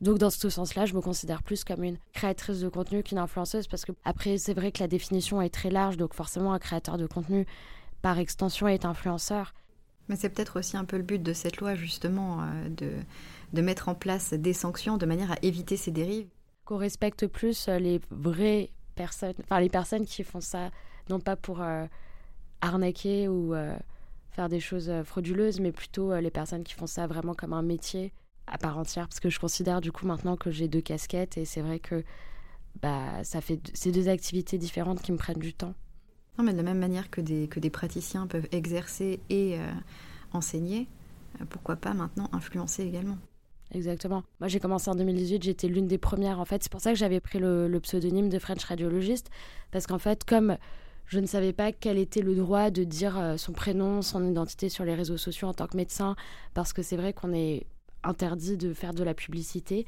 Donc 0.00 0.18
dans 0.18 0.30
ce 0.30 0.48
sens-là, 0.48 0.86
je 0.86 0.94
me 0.94 1.00
considère 1.00 1.42
plus 1.42 1.64
comme 1.64 1.82
une 1.82 1.98
créatrice 2.12 2.60
de 2.60 2.68
contenu 2.68 3.02
qu'une 3.02 3.18
influenceuse, 3.18 3.66
parce 3.66 3.84
que 3.84 3.92
après, 4.04 4.38
c'est 4.38 4.54
vrai 4.54 4.70
que 4.70 4.80
la 4.80 4.88
définition 4.88 5.42
est 5.42 5.48
très 5.52 5.70
large, 5.70 5.96
donc 5.96 6.14
forcément 6.14 6.52
un 6.52 6.58
créateur 6.58 6.98
de 6.98 7.06
contenu, 7.06 7.46
par 8.00 8.18
extension, 8.18 8.68
est 8.68 8.84
influenceur. 8.84 9.54
Mais 10.08 10.16
c'est 10.16 10.28
peut-être 10.28 10.58
aussi 10.60 10.76
un 10.76 10.84
peu 10.84 10.96
le 10.96 11.02
but 11.02 11.22
de 11.22 11.32
cette 11.32 11.58
loi, 11.58 11.74
justement, 11.74 12.42
euh, 12.42 12.68
de, 12.68 12.92
de 13.52 13.62
mettre 13.62 13.88
en 13.88 13.94
place 13.94 14.32
des 14.32 14.52
sanctions 14.52 14.96
de 14.96 15.06
manière 15.06 15.32
à 15.32 15.36
éviter 15.42 15.76
ces 15.76 15.90
dérives. 15.90 16.28
Qu'on 16.64 16.78
respecte 16.78 17.26
plus 17.26 17.68
euh, 17.68 17.78
les 17.78 18.00
vraies 18.10 18.70
personnes, 18.94 19.34
enfin 19.42 19.60
les 19.60 19.68
personnes 19.68 20.06
qui 20.06 20.22
font 20.22 20.40
ça, 20.40 20.70
non 21.10 21.18
pas 21.20 21.36
pour 21.36 21.60
euh, 21.60 21.86
arnaquer 22.60 23.28
ou 23.28 23.54
faire 24.38 24.48
des 24.48 24.60
choses 24.60 24.88
euh, 24.88 25.02
frauduleuses, 25.02 25.58
mais 25.58 25.72
plutôt 25.72 26.12
euh, 26.12 26.20
les 26.20 26.30
personnes 26.30 26.62
qui 26.62 26.74
font 26.74 26.86
ça 26.86 27.08
vraiment 27.08 27.34
comme 27.34 27.52
un 27.52 27.62
métier 27.62 28.12
à 28.46 28.56
part 28.56 28.78
entière, 28.78 29.08
parce 29.08 29.18
que 29.18 29.28
je 29.28 29.40
considère 29.40 29.80
du 29.80 29.90
coup 29.90 30.06
maintenant 30.06 30.36
que 30.36 30.52
j'ai 30.52 30.68
deux 30.68 30.80
casquettes 30.80 31.36
et 31.36 31.44
c'est 31.44 31.60
vrai 31.60 31.80
que 31.80 32.04
bah, 32.80 33.24
ça 33.24 33.40
fait 33.40 33.58
ces 33.74 33.90
deux 33.90 34.08
activités 34.08 34.56
différentes 34.56 35.02
qui 35.02 35.10
me 35.10 35.16
prennent 35.16 35.40
du 35.40 35.54
temps. 35.54 35.74
Non, 36.38 36.44
mais 36.44 36.52
de 36.52 36.58
la 36.58 36.62
même 36.62 36.78
manière 36.78 37.10
que 37.10 37.20
des, 37.20 37.48
que 37.48 37.58
des 37.58 37.68
praticiens 37.68 38.28
peuvent 38.28 38.46
exercer 38.52 39.18
et 39.28 39.58
euh, 39.58 39.72
enseigner, 40.32 40.86
pourquoi 41.50 41.74
pas 41.74 41.92
maintenant 41.92 42.30
influencer 42.32 42.84
également 42.84 43.18
Exactement. 43.72 44.22
Moi, 44.38 44.46
j'ai 44.46 44.60
commencé 44.60 44.88
en 44.88 44.94
2018, 44.94 45.42
j'étais 45.42 45.66
l'une 45.66 45.88
des 45.88 45.98
premières 45.98 46.38
en 46.38 46.44
fait. 46.44 46.62
C'est 46.62 46.70
pour 46.70 46.80
ça 46.80 46.92
que 46.92 46.98
j'avais 46.98 47.18
pris 47.18 47.40
le, 47.40 47.66
le, 47.66 47.80
pseudonyme 47.80 48.28
de 48.28 48.38
French 48.38 48.64
radiologiste, 48.64 49.30
parce 49.72 49.88
qu'en 49.88 49.98
fait, 49.98 50.24
comme 50.24 50.56
je 51.08 51.18
ne 51.18 51.26
savais 51.26 51.54
pas 51.54 51.72
quel 51.72 51.98
était 51.98 52.20
le 52.20 52.34
droit 52.34 52.70
de 52.70 52.84
dire 52.84 53.18
euh, 53.18 53.36
son 53.38 53.52
prénom, 53.52 54.02
son 54.02 54.24
identité 54.28 54.68
sur 54.68 54.84
les 54.84 54.94
réseaux 54.94 55.16
sociaux 55.16 55.48
en 55.48 55.54
tant 55.54 55.66
que 55.66 55.76
médecin, 55.76 56.16
parce 56.54 56.72
que 56.74 56.82
c'est 56.82 56.96
vrai 56.96 57.14
qu'on 57.14 57.32
est 57.32 57.66
interdit 58.04 58.58
de 58.58 58.74
faire 58.74 58.92
de 58.92 59.02
la 59.02 59.14
publicité. 59.14 59.86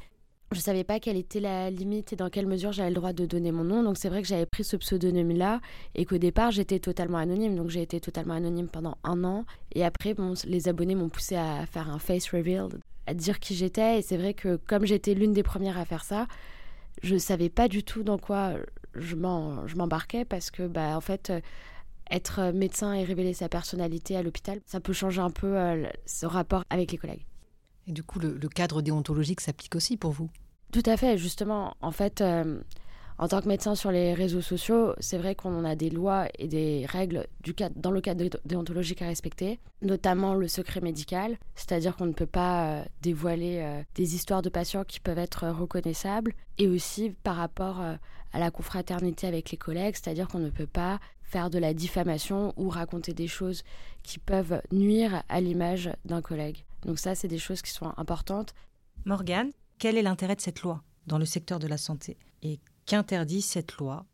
Je 0.50 0.56
ne 0.56 0.62
savais 0.62 0.82
pas 0.82 0.99
quelle 0.99 1.17
était 1.17 1.38
la 1.38 1.70
limite 1.70 2.12
et 2.12 2.17
dans 2.17 2.28
quelle 2.28 2.46
mesure 2.46 2.72
j'avais 2.72 2.88
le 2.88 2.96
droit 2.96 3.12
de 3.12 3.25
donner 3.25 3.52
mon 3.52 3.62
nom. 3.62 3.82
Donc 3.84 3.99
c'est 3.99 4.08
vrai 4.08 4.20
que 4.22 4.26
j'avais 4.26 4.46
pris 4.46 4.64
ce 4.64 4.76
pseudonyme-là 4.76 5.61
et 5.94 6.05
qu'au 6.05 6.19
départ 6.19 6.50
j'étais 6.50 6.81
totalement 6.81 7.19
anonyme. 7.19 7.55
Donc 7.55 7.69
j'ai 7.69 7.82
été 7.82 8.00
totalement 8.00 8.34
anonyme 8.34 8.67
pendant 8.67 8.96
un 9.05 9.22
an. 9.22 9.44
Et 9.75 9.84
après, 9.84 10.17
les 10.46 10.69
abonnés 10.69 10.96
m'ont 10.96 11.08
poussé 11.08 11.37
à 11.37 11.67
faire 11.67 11.88
un 11.88 12.00
face 12.00 12.31
reveal, 12.31 12.67
à 13.06 13.14
dire 13.14 13.38
qui 13.38 13.55
j'étais. 13.55 14.00
Et 14.00 14.02
c'est 14.02 14.17
vrai 14.17 14.34
que 14.34 14.56
comme 14.56 14.87
j'étais 14.87 15.14
l'une 15.14 15.32
des 15.32 15.44
premières 15.44 15.78
à 15.78 15.84
faire 15.84 16.02
ça, 16.02 16.26
je 17.02 17.14
ne 17.14 17.20
savais 17.20 17.49
pas 17.49 17.69
du 17.69 17.84
tout 17.84 18.02
dans 18.02 18.19
quoi 18.19 18.55
je 18.94 19.14
m'embarquais 19.14 20.25
parce 20.25 20.50
que, 20.50 20.66
bah, 20.66 20.96
en 20.96 21.00
fait, 21.00 21.31
euh, 21.31 21.41
être 22.10 22.53
médecin 22.53 22.93
et 22.93 23.05
révéler 23.05 23.34
sa 23.34 23.48
personnalité 23.48 24.17
à 24.17 24.22
l'hôpital, 24.22 24.60
ça 24.67 24.81
peut 24.81 24.93
changer 24.93 25.20
un 25.20 25.31
peu 25.31 25.58
euh, 25.58 25.88
ce 26.06 26.26
rapport 26.26 26.65
avec 26.70 26.93
les 26.93 26.98
collègues. 26.98 27.24
Et 27.86 27.93
du 27.93 28.03
coup, 28.03 28.19
le, 28.19 28.36
cadre 28.48 28.82
déontologique 28.82 29.41
s'applique 29.41 29.74
aussi 29.74 29.96
pour 29.96 30.12
vous? 30.12 30.31
Tout 30.72 30.82
à 30.86 30.96
fait, 30.96 31.19
justement. 31.19 31.76
En 31.81 31.91
fait, 31.91 32.20
euh, 32.20 32.60
en 33.20 33.29
tant 33.29 33.43
que 33.43 33.48
médecin 33.48 33.74
sur 33.74 33.93
les 33.93 34.15
réseaux 34.15 34.41
sociaux, 34.41 34.94
c'est 34.98 35.19
vrai 35.19 35.34
qu'on 35.34 35.62
a 35.67 35.77
des 35.77 35.91
lois 35.91 36.27
et 36.39 36.48
des 36.48 36.86
règles 36.86 37.27
dans 37.77 37.91
le 37.91 38.00
cadre 38.00 38.24
déontologique 38.46 39.03
à 39.03 39.08
respecter, 39.08 39.60
notamment 39.82 40.32
le 40.32 40.48
secret 40.48 40.81
médical, 40.81 41.36
c'est-à-dire 41.55 41.96
qu'on 41.96 42.06
ne 42.06 42.15
peut 42.15 42.24
pas 42.24 42.79
euh, 42.79 42.84
dévoiler 43.03 43.58
euh, 43.60 43.82
des 43.94 44.15
histoires 44.15 44.41
de 44.41 44.48
patients 44.48 44.84
qui 44.84 45.00
peuvent 45.00 45.19
être 45.19 45.46
reconnaissables, 45.48 46.32
et 46.56 46.67
aussi 46.67 47.10
par 47.10 47.36
rapport 47.36 47.82
euh, 47.82 47.94
à 48.32 48.39
la 48.39 48.50
confraternité 48.50 49.27
avec 49.27 49.50
les 49.50 49.58
collègues, 49.58 49.96
c'est-à-dire 50.03 50.27
qu'on 50.27 50.39
ne 50.39 50.48
peut 50.48 50.67
pas 50.67 50.98
faire 51.20 51.50
de 51.50 51.58
la 51.58 51.74
diffamation 51.74 52.55
ou 52.56 52.70
raconter 52.70 53.12
des 53.12 53.29
choses 53.29 53.65
qui 54.03 54.19
peuvent 54.19 54.62
nuire 54.72 55.24
à 55.29 55.43
l'image 55.43 55.91
d'un 56.06 56.22
collègue. 56.22 56.65
Donc 56.86 56.98
ça, 56.98 57.15
c'est 57.15 57.29
des 57.29 57.39
choses 57.39 57.60
qui 57.60 57.70
sont 57.70 57.93
importantes. 57.98 58.55
Morgane, 59.05 59.50
quel 59.79 59.98
est 59.98 60.03
l'intérêt 60.03 60.36
de 60.36 60.41
cette 60.41 60.62
loi 60.62 60.82
dans 61.06 61.19
le 61.19 61.27
secteur 61.27 61.58
de 61.58 61.67
la 61.67 61.77
santé 61.77 62.17
qu'interdit 62.91 63.41
cette 63.41 63.77
loi 63.77 64.05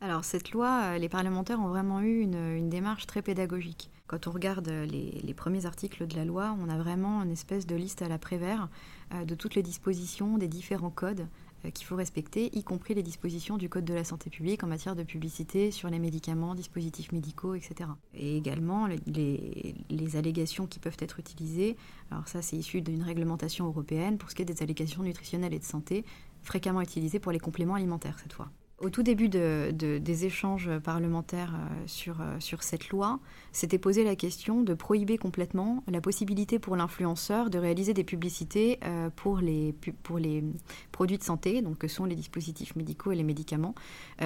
alors 0.00 0.24
cette 0.24 0.50
loi, 0.50 0.82
euh, 0.82 0.98
les 0.98 1.08
parlementaires 1.08 1.60
ont 1.60 1.68
vraiment 1.68 2.00
eu 2.00 2.20
une, 2.20 2.68
démarche 2.68 3.06
très 3.06 3.22
pédagogique. 3.22 3.88
Quand 4.06 4.26
on 4.26 4.32
regarde 4.32 4.68
les, 4.68 5.34
premiers 5.34 5.64
articles 5.64 6.06
de 6.06 6.14
la 6.14 6.26
loi, 6.26 6.54
on 6.60 6.68
a 6.68 6.76
vraiment 6.76 7.22
une 7.22 7.30
espèce 7.30 7.66
de 7.66 7.74
liste 7.74 8.02
à 8.02 8.08
la 8.08 8.18
Prévert 8.18 8.68
euh, 9.14 9.24
de 9.24 9.34
toutes 9.34 9.54
les 9.54 9.62
dispositions 9.62 10.36
des 10.36 10.48
différents 10.48 10.90
codes 10.90 11.26
euh, 11.64 11.70
qu'il 11.70 11.86
faut 11.86 11.96
respecter, 11.96 12.54
y 12.54 12.62
compris 12.64 12.92
les 12.92 13.02
dispositions 13.02 13.56
du 13.56 13.70
Code 13.70 13.86
de 13.86 13.94
la 13.94 14.04
santé 14.04 14.28
publique 14.28 14.62
en 14.62 14.66
matière 14.66 14.94
de 14.94 15.04
publicité 15.04 15.70
sur 15.70 15.88
les 15.88 16.00
médicaments, 16.00 16.54
dispositifs 16.54 17.12
médicaux, 17.12 17.54
etc. 17.54 17.88
Et 18.12 18.36
également 18.36 18.88
les 19.06 20.16
allégations 20.16 20.66
qui 20.66 20.80
peuvent 20.80 20.98
être 20.98 21.18
utilisées. 21.18 21.78
Alors 22.10 22.28
ça, 22.28 22.42
c'est 22.42 22.56
issu 22.56 22.82
d'une 22.82 23.04
réglementation 23.04 23.64
européenne 23.66 24.18
pour 24.18 24.28
ce 24.28 24.34
qui 24.34 24.42
est 24.42 24.44
des 24.44 24.62
allégations 24.62 25.02
nutritionnelles 25.02 25.54
et 25.54 25.60
de 25.60 25.64
santé 25.64 26.04
fréquemment 26.44 26.80
utilisé 26.80 27.18
pour 27.18 27.32
les 27.32 27.40
compléments 27.40 27.74
alimentaires 27.74 28.18
cette 28.20 28.32
fois. 28.32 28.50
Au 28.80 28.90
tout 28.90 29.04
début 29.04 29.28
des 29.28 30.24
échanges 30.26 30.68
parlementaires 30.80 31.54
euh, 31.54 31.84
sur, 31.86 32.20
euh, 32.20 32.36
sur 32.40 32.64
cette 32.64 32.88
loi, 32.88 33.20
s'était 33.52 33.78
posé 33.78 34.02
la 34.02 34.16
question 34.16 34.62
de 34.62 34.74
prohiber 34.74 35.16
complètement 35.16 35.84
la 35.86 36.00
possibilité 36.00 36.58
pour 36.58 36.74
l'influenceur 36.74 37.50
de 37.50 37.58
réaliser 37.58 37.94
des 37.94 38.02
publicités 38.02 38.80
euh, 38.84 39.10
pour 39.14 39.38
les, 39.38 39.74
produits 40.90 41.18
de 41.18 41.22
santé, 41.22 41.62
donc 41.62 41.78
que 41.78 41.88
sont 41.88 42.04
les 42.04 42.16
dispositifs 42.16 42.74
médicaux 42.74 43.12
et 43.12 43.16
les 43.16 43.22
médicaments. 43.22 43.74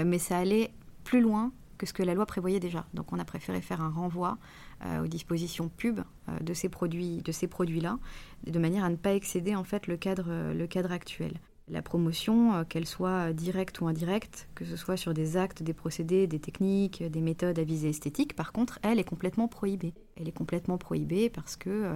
Mais 0.04 0.18
ça 0.18 0.38
allait 0.38 0.72
plus 1.04 1.20
loin 1.20 1.52
que 1.76 1.86
ce 1.86 1.92
que 1.92 2.02
la 2.02 2.14
loi 2.14 2.26
prévoyait 2.26 2.60
déjà. 2.60 2.86
Donc 2.94 3.12
on 3.12 3.18
a 3.18 3.24
préféré 3.24 3.60
faire 3.60 3.80
un 3.80 3.90
renvoi 3.90 4.38
aux 4.84 5.06
dispositions 5.06 5.68
pub 5.68 6.00
de 6.40 6.54
ces 6.54 6.68
produits, 6.68 7.18
de 7.18 7.32
ces 7.32 7.46
produits-là, 7.46 7.98
de 8.46 8.58
manière 8.58 8.84
à 8.84 8.90
ne 8.90 8.96
pas 8.96 9.14
excéder 9.14 9.54
en 9.54 9.64
fait 9.64 9.86
le 9.86 9.96
cadre 9.96 10.92
actuel 10.92 11.38
la 11.70 11.82
promotion, 11.82 12.54
euh, 12.54 12.64
qu'elle 12.64 12.86
soit 12.86 13.32
directe 13.32 13.80
ou 13.80 13.88
indirecte, 13.88 14.48
que 14.54 14.64
ce 14.64 14.76
soit 14.76 14.96
sur 14.96 15.14
des 15.14 15.36
actes, 15.36 15.62
des 15.62 15.74
procédés, 15.74 16.26
des 16.26 16.40
techniques, 16.40 17.02
des 17.02 17.20
méthodes 17.20 17.58
à 17.58 17.64
visée 17.64 17.90
esthétique, 17.90 18.34
par 18.34 18.52
contre, 18.52 18.78
elle 18.82 18.98
est 18.98 19.04
complètement 19.04 19.48
prohibée. 19.48 19.94
Elle 20.18 20.28
est 20.28 20.32
complètement 20.32 20.78
prohibée 20.78 21.30
parce 21.30 21.56
que 21.56 21.70
euh, 21.70 21.94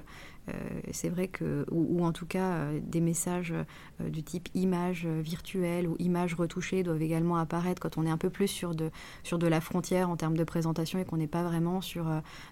euh, 0.48 0.52
c'est 0.92 1.08
vrai 1.08 1.28
que, 1.28 1.64
ou, 1.70 2.04
en 2.04 2.12
tout 2.12 2.26
cas, 2.26 2.72
des 2.80 3.00
messages 3.00 3.54
du 4.00 4.22
type 4.22 4.48
image 4.54 5.06
virtuelle 5.06 5.86
ou 5.86 5.94
image 5.98 6.34
retouchée 6.34 6.82
doivent 6.82 7.02
également 7.02 7.36
apparaître 7.36 7.80
quand 7.80 7.96
on 7.96 8.06
est 8.06 8.10
un 8.10 8.18
peu 8.18 8.30
plus 8.30 8.48
sur 8.48 8.74
de, 8.74 8.90
sur 9.22 9.38
de 9.38 9.46
la 9.46 9.60
frontière 9.60 10.10
en 10.10 10.16
termes 10.16 10.36
de 10.36 10.44
présentation 10.44 10.98
et 10.98 11.04
qu'on 11.04 11.16
n'est 11.16 11.28
pas 11.28 11.44
vraiment 11.44 11.80
sur 11.80 12.06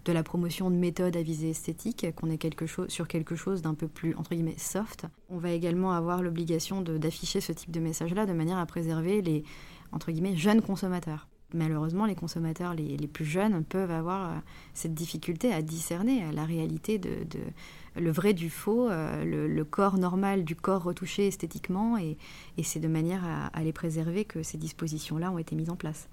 de 0.04 0.12
la 0.12 0.22
promotion 0.22 0.70
de 0.70 0.76
méthodes 0.76 1.16
à 1.16 1.22
visée 1.22 1.50
esthétique, 1.50 2.06
qu'on 2.14 2.30
est 2.30 2.38
quelque 2.38 2.66
chose, 2.66 2.88
sur 2.88 3.08
quelque 3.08 3.34
chose 3.34 3.60
d'un 3.60 3.74
peu 3.74 3.88
plus, 3.88 4.14
entre 4.14 4.34
guillemets, 4.34 4.58
soft. 4.58 5.06
On 5.28 5.38
va 5.38 5.50
également 5.50 5.92
avoir 5.92 6.22
l'obligation 6.22 6.82
de 6.82 7.00
afficher 7.04 7.40
ce 7.40 7.52
type 7.52 7.72
de 7.72 7.80
message-là 7.80 8.24
de 8.26 8.32
manière 8.32 8.58
à 8.58 8.66
préserver 8.66 9.20
les 9.20 9.42
entre 9.92 10.12
guillemets 10.12 10.36
jeunes 10.36 10.62
consommateurs. 10.62 11.26
Malheureusement, 11.52 12.06
les 12.06 12.14
consommateurs 12.14 12.74
les, 12.74 12.96
plus 13.08 13.24
jeunes 13.24 13.64
peuvent 13.64 13.90
avoir 13.90 14.30
euh, 14.30 14.40
cette 14.72 14.94
difficulté 14.94 15.52
à 15.52 15.62
discerner 15.62 16.30
la 16.32 16.44
réalité 16.44 16.98
de, 16.98 17.26
le 17.96 18.10
vrai 18.12 18.34
du 18.34 18.50
faux, 18.50 18.88
euh, 18.88 19.24
le, 19.24 19.64
corps 19.64 19.98
normal 19.98 20.44
du 20.44 20.54
corps 20.54 20.82
retouché 20.82 21.26
esthétiquement, 21.26 21.98
et, 21.98 22.16
c'est 22.62 22.80
de 22.80 22.88
manière 22.88 23.24
à, 23.52 23.62
les 23.62 23.72
préserver 23.72 24.24
que 24.24 24.42
ces 24.42 24.58
dispositions-là 24.58 25.32
ont 25.32 25.38
été 25.38 25.56
mises 25.56 25.70
en 25.70 25.76
place. 25.76 26.08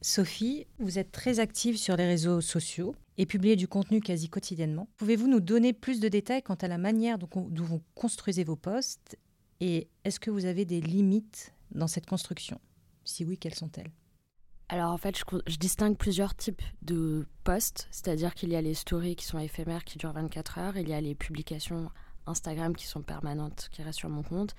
Sophie, 0.00 0.66
vous 0.78 0.98
êtes 0.98 1.10
très 1.10 1.40
active 1.40 1.76
sur 1.76 1.96
les 1.96 2.06
réseaux 2.06 2.40
sociaux 2.40 2.94
et 3.16 3.26
publiez 3.26 3.56
du 3.56 3.66
contenu 3.66 4.00
quasi 4.00 4.28
quotidiennement. 4.28 4.88
Pouvez-vous 4.96 5.26
nous 5.26 5.40
donner 5.40 5.72
plus 5.72 5.98
de 5.98 6.08
détails 6.08 6.42
quant 6.42 6.54
à 6.54 6.68
la 6.68 6.78
manière 6.78 7.18
dont 7.18 7.28
vous 7.52 7.82
construisez 7.94 8.44
vos 8.44 8.54
posts 8.54 9.18
et 9.60 9.88
est-ce 10.04 10.20
que 10.20 10.30
vous 10.30 10.44
avez 10.44 10.64
des 10.64 10.80
limites 10.80 11.52
dans 11.72 11.88
cette 11.88 12.06
construction? 12.06 12.60
Si 13.04 13.24
oui, 13.24 13.38
quelles 13.38 13.54
sont-elles? 13.54 13.90
Alors 14.68 14.92
en 14.92 14.98
fait, 14.98 15.16
je, 15.46 15.56
distingue 15.56 15.96
plusieurs 15.96 16.34
types 16.34 16.62
de 16.82 17.26
posts, 17.44 17.88
c'est-à-dire 17.90 18.34
qu'il 18.34 18.50
y 18.50 18.56
a 18.56 18.60
les 18.60 18.74
stories 18.74 19.16
qui 19.16 19.24
sont 19.24 19.38
éphémères, 19.38 19.84
qui 19.84 19.96
durent 19.96 20.12
24 20.12 20.58
heures, 20.58 20.76
il 20.76 20.88
y 20.88 20.92
a 20.92 21.00
les 21.00 21.14
publications 21.14 21.90
Instagram 22.26 22.76
qui 22.76 22.86
sont 22.86 23.00
permanentes, 23.00 23.68
qui 23.72 23.82
restent 23.82 24.00
sur 24.00 24.10
mon 24.10 24.22
compte, 24.22 24.54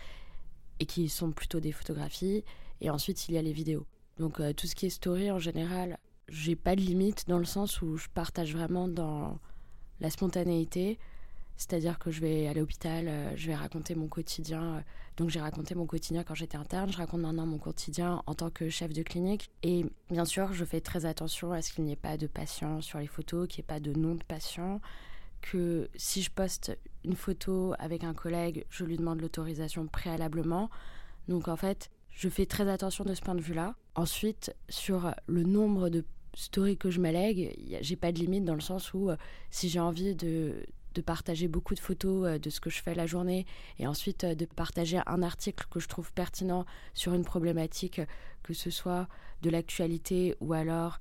et 0.79 0.85
qui 0.85 1.09
sont 1.09 1.31
plutôt 1.31 1.59
des 1.59 1.71
photographies, 1.71 2.43
et 2.81 2.89
ensuite 2.89 3.29
il 3.29 3.35
y 3.35 3.37
a 3.37 3.41
les 3.41 3.53
vidéos. 3.53 3.85
Donc 4.17 4.39
euh, 4.39 4.51
tout 4.51 4.65
ce 4.65 4.75
qui 4.75 4.87
est 4.87 4.89
story 4.89 5.29
en 5.29 5.39
général, 5.39 5.99
j'ai 6.27 6.55
pas 6.55 6.75
de 6.75 6.81
limite 6.81 7.27
dans 7.27 7.37
le 7.37 7.45
sens 7.45 7.81
où 7.81 7.97
je 7.97 8.07
partage 8.13 8.53
vraiment 8.55 8.87
dans 8.87 9.39
la 9.99 10.09
spontanéité. 10.09 10.97
C'est-à-dire 11.59 11.99
que 11.99 12.09
je 12.09 12.21
vais 12.21 12.47
à 12.47 12.53
l'hôpital, 12.53 13.09
euh, 13.09 13.35
je 13.35 13.47
vais 13.47 13.55
raconter 13.55 13.93
mon 13.93 14.07
quotidien. 14.07 14.63
Euh, 14.63 14.81
donc 15.17 15.29
j'ai 15.29 15.41
raconté 15.41 15.75
mon 15.75 15.85
quotidien 15.85 16.23
quand 16.23 16.33
j'étais 16.33 16.55
interne, 16.55 16.89
je 16.89 16.97
raconte 16.97 17.19
maintenant 17.19 17.45
mon 17.45 17.57
quotidien 17.57 18.23
en 18.27 18.33
tant 18.33 18.49
que 18.49 18.69
chef 18.69 18.93
de 18.93 19.03
clinique. 19.03 19.51
Et 19.61 19.85
bien 20.09 20.23
sûr, 20.23 20.53
je 20.53 20.63
fais 20.63 20.79
très 20.79 21.05
attention 21.05 21.51
à 21.51 21.61
ce 21.61 21.73
qu'il 21.73 21.83
n'y 21.83 21.91
ait 21.91 21.97
pas 21.97 22.15
de 22.15 22.27
patients 22.27 22.79
sur 22.79 22.99
les 22.99 23.07
photos, 23.07 23.45
qu'il 23.49 23.61
n'y 23.61 23.65
ait 23.65 23.73
pas 23.73 23.81
de 23.81 23.91
nom 23.91 24.15
de 24.15 24.23
patient, 24.23 24.79
que 25.41 25.89
si 25.97 26.21
je 26.21 26.31
poste 26.31 26.77
une 27.03 27.17
photo 27.17 27.73
avec 27.77 28.05
un 28.05 28.13
collègue, 28.13 28.65
je 28.69 28.85
lui 28.85 28.95
demande 28.95 29.19
l'autorisation 29.19 29.85
préalablement. 29.85 30.69
Donc 31.27 31.49
en 31.49 31.57
fait, 31.57 31.91
je 32.09 32.29
fais 32.29 32.45
très 32.45 32.69
attention 32.69 33.03
de 33.03 33.13
ce 33.13 33.19
point 33.19 33.35
de 33.35 33.41
vue-là. 33.41 33.75
Ensuite, 33.95 34.55
sur 34.69 35.13
le 35.27 35.43
nombre 35.43 35.89
de 35.89 36.05
stories 36.35 36.77
que 36.77 36.89
je 36.89 37.01
m'allègue, 37.01 37.53
j'ai 37.81 37.97
pas 37.97 38.13
de 38.13 38.19
limite 38.19 38.45
dans 38.45 38.55
le 38.55 38.61
sens 38.61 38.93
où 38.93 39.09
euh, 39.09 39.17
si 39.49 39.67
j'ai 39.67 39.81
envie 39.81 40.15
de, 40.15 40.63
de 40.99 41.03
partager 41.03 41.47
beaucoup 41.47 41.75
de 41.75 41.79
photos 41.79 42.27
euh, 42.27 42.39
de 42.39 42.49
ce 42.49 42.59
que 42.59 42.69
je 42.69 42.81
fais 42.81 42.93
la 42.93 43.05
journée 43.05 43.45
et 43.79 43.87
ensuite 43.87 44.25
euh, 44.25 44.35
de 44.35 44.45
partager 44.45 44.99
un 45.05 45.23
article 45.23 45.65
que 45.69 45.79
je 45.79 45.87
trouve 45.87 46.11
pertinent 46.13 46.65
sur 46.93 47.13
une 47.13 47.23
problématique, 47.23 48.01
que 48.43 48.53
ce 48.53 48.69
soit 48.69 49.07
de 49.41 49.49
l'actualité 49.49 50.35
ou 50.41 50.53
alors 50.53 50.99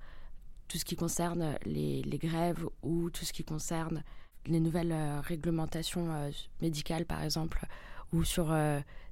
tout 0.68 0.78
ce 0.78 0.84
qui 0.84 0.96
concerne 0.96 1.58
les, 1.64 2.02
grèves 2.18 2.64
ou 2.82 3.10
tout 3.10 3.24
ce 3.24 3.32
qui 3.32 3.42
concerne 3.42 4.04
les 4.46 4.60
nouvelles 4.60 4.92
euh, 4.92 5.20
réglementations 5.20 6.30
médicales 6.60 7.04
par 7.04 7.22
exemple 7.22 7.66
ou 8.12 8.24
sur 8.24 8.56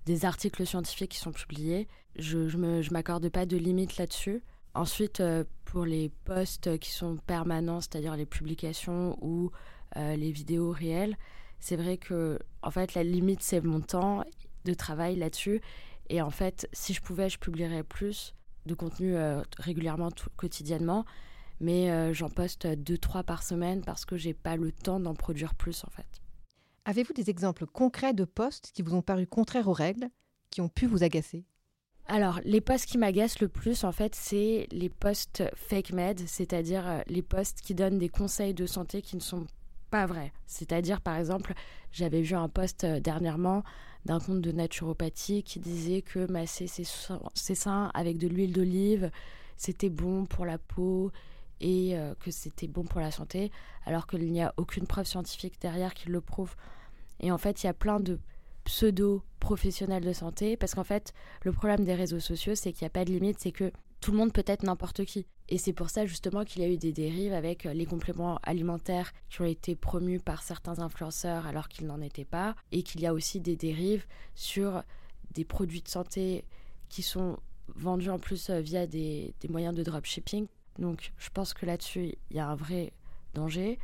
des 0.06 0.24
articles 0.24 0.66
scientifiques 0.66 1.10
qui 1.10 1.18
sont 1.18 1.32
publiés. 1.32 1.86
Je 2.18 2.38
ne 2.38 2.92
m'accorde 2.92 3.28
pas 3.28 3.44
de 3.44 3.58
limite 3.58 3.98
là-dessus. 3.98 4.42
Ensuite, 4.72 5.22
pour 5.66 5.84
les 5.84 6.08
posts 6.24 6.78
qui 6.78 6.90
sont 6.90 7.16
permanents, 7.26 7.82
c'est-à-dire 7.82 8.16
les 8.16 8.24
publications 8.24 9.18
ou 9.20 9.50
les 9.94 10.32
vidéos 10.32 10.70
réelles, 10.70 11.16
c'est 11.58 11.76
vrai 11.76 11.96
que 11.96 12.38
en 12.62 12.70
fait 12.70 12.94
la 12.94 13.02
limite 13.02 13.42
c'est 13.42 13.60
mon 13.60 13.80
temps 13.80 14.24
de 14.64 14.74
travail 14.74 15.16
là-dessus. 15.16 15.62
Et 16.08 16.20
en 16.22 16.30
fait, 16.30 16.68
si 16.72 16.92
je 16.92 17.00
pouvais, 17.00 17.28
je 17.28 17.38
publierais 17.38 17.82
plus 17.82 18.34
de 18.66 18.74
contenu 18.74 19.16
euh, 19.16 19.42
régulièrement, 19.58 20.10
quotidiennement. 20.36 21.04
Mais 21.60 21.90
euh, 21.90 22.12
j'en 22.12 22.28
poste 22.28 22.66
deux, 22.66 22.98
trois 22.98 23.22
par 23.22 23.42
semaine 23.42 23.82
parce 23.82 24.04
que 24.04 24.16
j'ai 24.16 24.34
pas 24.34 24.56
le 24.56 24.72
temps 24.72 25.00
d'en 25.00 25.14
produire 25.14 25.54
plus 25.54 25.84
en 25.84 25.90
fait. 25.90 26.06
Avez-vous 26.84 27.14
des 27.14 27.30
exemples 27.30 27.66
concrets 27.66 28.12
de 28.12 28.24
posts 28.24 28.70
qui 28.72 28.82
vous 28.82 28.94
ont 28.94 29.02
paru 29.02 29.26
contraires 29.26 29.66
aux 29.66 29.72
règles, 29.72 30.08
qui 30.50 30.60
ont 30.60 30.68
pu 30.68 30.86
vous 30.86 31.02
agacer? 31.02 31.44
Alors, 32.08 32.38
les 32.44 32.60
posts 32.60 32.86
qui 32.86 32.98
m'agacent 32.98 33.40
le 33.40 33.48
plus, 33.48 33.82
en 33.82 33.90
fait, 33.90 34.14
c'est 34.14 34.68
les 34.70 34.88
posts 34.88 35.42
fake 35.56 35.92
med, 35.92 36.20
c'est-à-dire 36.28 37.02
les 37.08 37.22
posts 37.22 37.60
qui 37.62 37.74
donnent 37.74 37.98
des 37.98 38.08
conseils 38.08 38.54
de 38.54 38.66
santé 38.66 39.02
qui 39.02 39.16
ne 39.16 39.20
sont 39.20 39.46
vrai. 40.04 40.32
C'est-à-dire, 40.46 41.00
par 41.00 41.16
exemple, 41.16 41.54
j'avais 41.92 42.20
vu 42.20 42.34
un 42.34 42.48
post 42.48 42.84
euh, 42.84 43.00
dernièrement 43.00 43.62
d'un 44.04 44.20
compte 44.20 44.42
de 44.42 44.52
naturopathie 44.52 45.42
qui 45.42 45.58
disait 45.58 46.02
que 46.02 46.30
masser 46.30 46.66
ses, 46.66 46.84
seins 46.84 47.90
avec 47.94 48.18
de 48.18 48.28
l'huile 48.28 48.52
d'olive, 48.52 49.10
c'était 49.56 49.88
bon 49.88 50.26
pour 50.26 50.44
la 50.44 50.58
peau 50.58 51.10
et 51.60 51.96
euh, 51.96 52.14
que 52.20 52.30
c'était 52.30 52.68
bon 52.68 52.84
pour 52.84 53.00
la 53.00 53.10
santé, 53.10 53.50
alors 53.86 54.06
qu'il 54.06 54.30
n'y 54.30 54.42
a 54.42 54.52
aucune 54.58 54.86
preuve 54.86 55.06
scientifique 55.06 55.60
derrière 55.60 55.94
qui 55.94 56.08
le 56.08 56.20
prouve. 56.20 56.54
Et 57.20 57.32
en 57.32 57.38
fait, 57.38 57.62
il 57.62 57.66
y 57.66 57.70
a 57.70 57.74
plein 57.74 57.98
de 57.98 58.18
pseudo-professionnels 58.64 60.04
de 60.04 60.12
santé, 60.12 60.56
parce 60.56 60.74
qu'en 60.74 60.84
fait, 60.84 61.14
le 61.42 61.52
problème 61.52 61.84
des 61.84 61.94
réseaux 61.94 62.20
sociaux, 62.20 62.54
c'est 62.54 62.72
qu'il 62.72 62.84
n'y 62.84 62.88
a 62.88 62.90
pas 62.90 63.04
de 63.04 63.10
limite, 63.10 63.38
c'est 63.40 63.52
que 63.52 63.72
tout 64.00 64.12
le 64.12 64.18
monde 64.18 64.32
peut 64.32 64.44
être 64.46 64.62
n'importe 64.62 65.04
qui. 65.04 65.26
Et 65.48 65.58
c'est 65.58 65.72
pour 65.72 65.90
ça 65.90 66.06
justement 66.06 66.44
qu'il 66.44 66.62
y 66.62 66.64
a 66.64 66.68
eu 66.68 66.76
des 66.76 66.92
dérives 66.92 67.32
avec 67.32 67.66
euh, 67.66 67.72
les 67.72 67.86
compléments 67.86 68.38
alimentaires 68.42 69.12
qui 69.28 69.42
ont 69.42 69.46
été 69.46 69.76
promus 69.76 70.18
par 70.18 70.42
certains 70.42 70.80
influenceurs 70.80 71.46
alors 71.46 71.68
qu'ils 71.68 71.86
n'en 71.86 72.00
étaient 72.00 72.24
pas, 72.24 72.56
et 72.72 72.82
qu'il 72.82 73.00
y 73.00 73.06
a 73.06 73.14
aussi 73.14 73.40
des 73.40 73.56
dérives 73.56 74.06
sur 74.34 74.82
des 75.32 75.44
produits 75.44 75.82
de 75.82 75.88
santé 75.88 76.44
qui 76.88 77.02
sont 77.02 77.38
vendus 77.74 78.10
en 78.10 78.18
plus 78.18 78.50
euh, 78.50 78.60
via 78.60 78.86
des, 78.86 79.34
des 79.40 79.48
moyens 79.48 79.74
de 79.74 79.82
dropshipping. 79.82 80.46
Donc 80.78 81.12
je 81.18 81.30
pense 81.30 81.54
que 81.54 81.64
là-dessus, 81.64 82.14
il 82.30 82.36
y 82.36 82.40
a 82.40 82.48
un 82.48 82.56
vrai 82.56 82.92
danger 83.34 83.78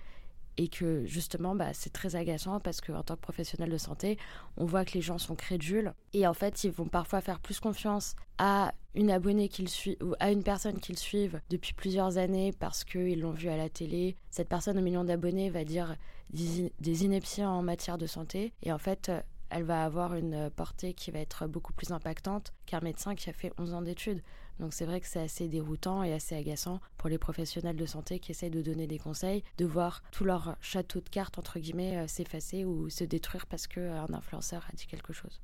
et 0.56 0.68
que 0.68 1.04
justement 1.06 1.54
bah, 1.54 1.73
c'est 1.73 1.92
très 1.92 2.16
agaçant 2.16 2.61
parce 2.61 2.80
qu'en 2.80 3.02
tant 3.02 3.16
que 3.16 3.21
professionnel 3.21 3.71
de 3.71 3.78
santé, 3.78 4.18
on 4.56 4.64
voit 4.64 4.85
que 4.85 4.94
les 4.94 5.00
gens 5.00 5.18
sont 5.18 5.35
crédules 5.35 5.92
et 6.12 6.26
en 6.26 6.35
fait 6.35 6.64
ils 6.64 6.73
vont 6.73 6.87
parfois 6.87 7.21
faire 7.21 7.40
plus 7.40 7.61
confiance 7.61 8.16
à 8.38 8.75
une 8.94 9.11
abonnée 9.11 9.49
qu'ils 9.49 9.68
suivent 9.68 9.97
ou 10.02 10.14
à 10.21 10.30
une 10.30 10.42
personne 10.42 10.78
qu'ils 10.78 10.99
suivent 10.99 11.40
depuis 11.50 11.73
plusieurs 11.73 12.18
années 12.18 12.52
parce 12.52 12.85
qu'ils 12.85 13.21
l'ont 13.21 13.32
vu 13.32 13.49
à 13.49 13.56
la 13.56 13.68
télé. 13.68 14.16
Cette 14.30 14.49
personne 14.49 14.78
au 14.78 14.82
million 14.82 15.04
d'abonnés 15.04 15.50
va 15.50 15.64
dire 15.64 15.97
des 16.30 17.04
inepties 17.04 17.44
en 17.44 17.62
matière 17.62 17.99
de 17.99 18.06
santé 18.06 18.52
et 18.62 18.73
en 18.73 18.78
fait 18.78 19.11
elle 19.52 19.64
va 19.64 19.85
avoir 19.85 20.14
une 20.14 20.50
portée 20.50 20.94
qui 20.94 21.11
va 21.11 21.18
être 21.18 21.47
beaucoup 21.47 21.73
plus 21.75 21.92
impactante 21.92 22.52
qu'un 22.64 22.80
médecin 22.80 23.14
qui 23.14 23.28
a 23.28 23.35
fait 23.35 23.52
11 23.59 23.75
ans 23.75 23.82
d'études. 23.82 24.23
Donc 24.61 24.73
c'est 24.73 24.85
vrai 24.85 25.00
que 25.00 25.06
c'est 25.06 25.21
assez 25.21 25.49
déroutant 25.49 26.02
et 26.02 26.12
assez 26.12 26.35
agaçant 26.37 26.80
pour 26.97 27.09
les 27.09 27.18
professionnels 27.18 27.76
de 27.76 27.87
santé 27.87 28.18
qui 28.18 28.30
essayent 28.30 28.50
de 28.50 28.62
donner 28.62 28.87
des 28.87 28.99
conseils, 28.99 29.42
de 29.59 29.64
voir 29.64 30.02
tout 30.12 30.25
leur 30.25 30.56
château 30.61 31.00
de 31.00 31.09
cartes, 31.09 31.38
entre 31.38 31.59
guillemets, 31.59 31.97
euh, 31.97 32.06
s'effacer 32.06 32.64
ou 32.64 32.88
se 32.90 33.04
détruire 33.04 33.47
parce 33.47 33.66
qu'un 33.66 33.80
euh, 33.80 34.06
influenceur 34.12 34.66
a 34.71 34.76
dit 34.76 34.87
quelque 34.87 35.12
chose. 35.12 35.40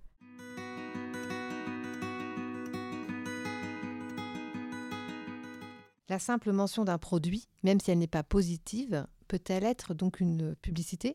La 6.09 6.19
simple 6.19 6.53
mention 6.53 6.85
d'un 6.85 6.97
produit, 6.97 7.49
même 7.63 7.81
si 7.81 7.91
elle 7.91 7.99
n'est 7.99 8.07
pas 8.07 8.23
positive, 8.23 9.07
peut-elle 9.29 9.65
être 9.65 9.93
donc 9.93 10.21
une 10.21 10.57
publicité? 10.57 11.15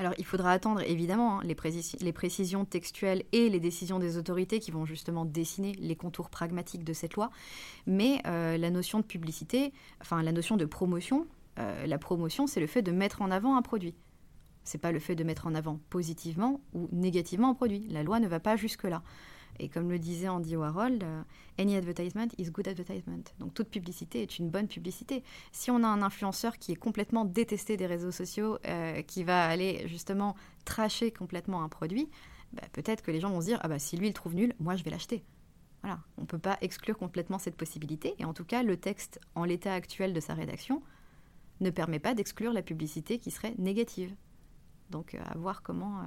Alors, 0.00 0.14
il 0.16 0.24
faudra 0.24 0.52
attendre 0.52 0.80
évidemment 0.80 1.40
hein, 1.40 1.42
les, 1.44 2.12
précisions 2.14 2.64
textuelles 2.64 3.22
et 3.32 3.50
les 3.50 3.60
décisions 3.60 3.98
des 3.98 4.16
autorités 4.16 4.58
qui 4.58 4.70
vont 4.70 4.86
justement 4.86 5.26
dessiner 5.26 5.72
les 5.74 5.94
contours 5.94 6.30
pragmatiques 6.30 6.84
de 6.84 6.94
cette 6.94 7.16
loi. 7.16 7.28
Mais 7.86 8.22
euh, 8.26 8.56
la 8.56 8.70
notion 8.70 9.00
de 9.00 9.04
publicité, 9.04 9.74
enfin 10.00 10.22
la 10.22 10.32
notion 10.32 10.56
de 10.56 10.64
promotion, 10.64 11.26
euh, 11.58 11.86
la 11.86 11.98
promotion, 11.98 12.46
c'est 12.46 12.60
le 12.60 12.66
fait 12.66 12.80
de 12.80 12.92
mettre 12.92 13.20
en 13.20 13.30
avant 13.30 13.56
un 13.56 13.62
produit. 13.62 13.94
C'est 14.64 14.78
pas 14.78 14.90
le 14.90 15.00
fait 15.00 15.14
de 15.14 15.22
mettre 15.22 15.46
en 15.46 15.54
avant 15.54 15.78
positivement 15.90 16.62
ou 16.72 16.88
négativement 16.92 17.50
un 17.50 17.54
produit. 17.54 17.86
La 17.90 18.02
loi 18.02 18.20
ne 18.20 18.26
va 18.26 18.40
pas 18.40 18.56
jusque 18.56 18.84
là. 18.84 19.02
Et 19.60 19.68
comme 19.68 19.90
le 19.90 19.98
disait 19.98 20.28
Andy 20.28 20.56
Warhol, 20.56 21.00
euh, 21.02 21.22
any 21.58 21.76
advertisement 21.76 22.28
is 22.38 22.50
good 22.50 22.66
advertisement. 22.66 23.22
Donc 23.38 23.52
toute 23.52 23.68
publicité 23.68 24.22
est 24.22 24.38
une 24.38 24.48
bonne 24.48 24.68
publicité. 24.68 25.22
Si 25.52 25.70
on 25.70 25.84
a 25.84 25.86
un 25.86 26.00
influenceur 26.00 26.58
qui 26.58 26.72
est 26.72 26.76
complètement 26.76 27.26
détesté 27.26 27.76
des 27.76 27.86
réseaux 27.86 28.10
sociaux, 28.10 28.58
euh, 28.66 29.02
qui 29.02 29.22
va 29.22 29.46
aller 29.46 29.86
justement 29.86 30.34
tracher 30.64 31.10
complètement 31.12 31.62
un 31.62 31.68
produit, 31.68 32.08
bah, 32.54 32.62
peut-être 32.72 33.02
que 33.02 33.10
les 33.10 33.20
gens 33.20 33.30
vont 33.30 33.42
se 33.42 33.46
dire 33.46 33.60
ah 33.62 33.68
bah 33.68 33.78
si 33.78 33.98
lui 33.98 34.08
il 34.08 34.14
trouve 34.14 34.34
nul, 34.34 34.54
moi 34.60 34.76
je 34.76 34.82
vais 34.82 34.90
l'acheter. 34.90 35.22
Voilà, 35.82 36.00
on 36.16 36.22
ne 36.22 36.26
peut 36.26 36.38
pas 36.38 36.56
exclure 36.62 36.96
complètement 36.96 37.38
cette 37.38 37.56
possibilité. 37.56 38.14
Et 38.18 38.24
en 38.24 38.32
tout 38.32 38.44
cas, 38.44 38.62
le 38.62 38.78
texte 38.78 39.20
en 39.34 39.44
l'état 39.44 39.74
actuel 39.74 40.14
de 40.14 40.20
sa 40.20 40.34
rédaction 40.34 40.82
ne 41.60 41.68
permet 41.68 41.98
pas 41.98 42.14
d'exclure 42.14 42.54
la 42.54 42.62
publicité 42.62 43.18
qui 43.18 43.30
serait 43.30 43.54
négative. 43.58 44.14
Donc 44.88 45.14
euh, 45.14 45.18
à 45.26 45.36
voir 45.36 45.62
comment 45.62 46.00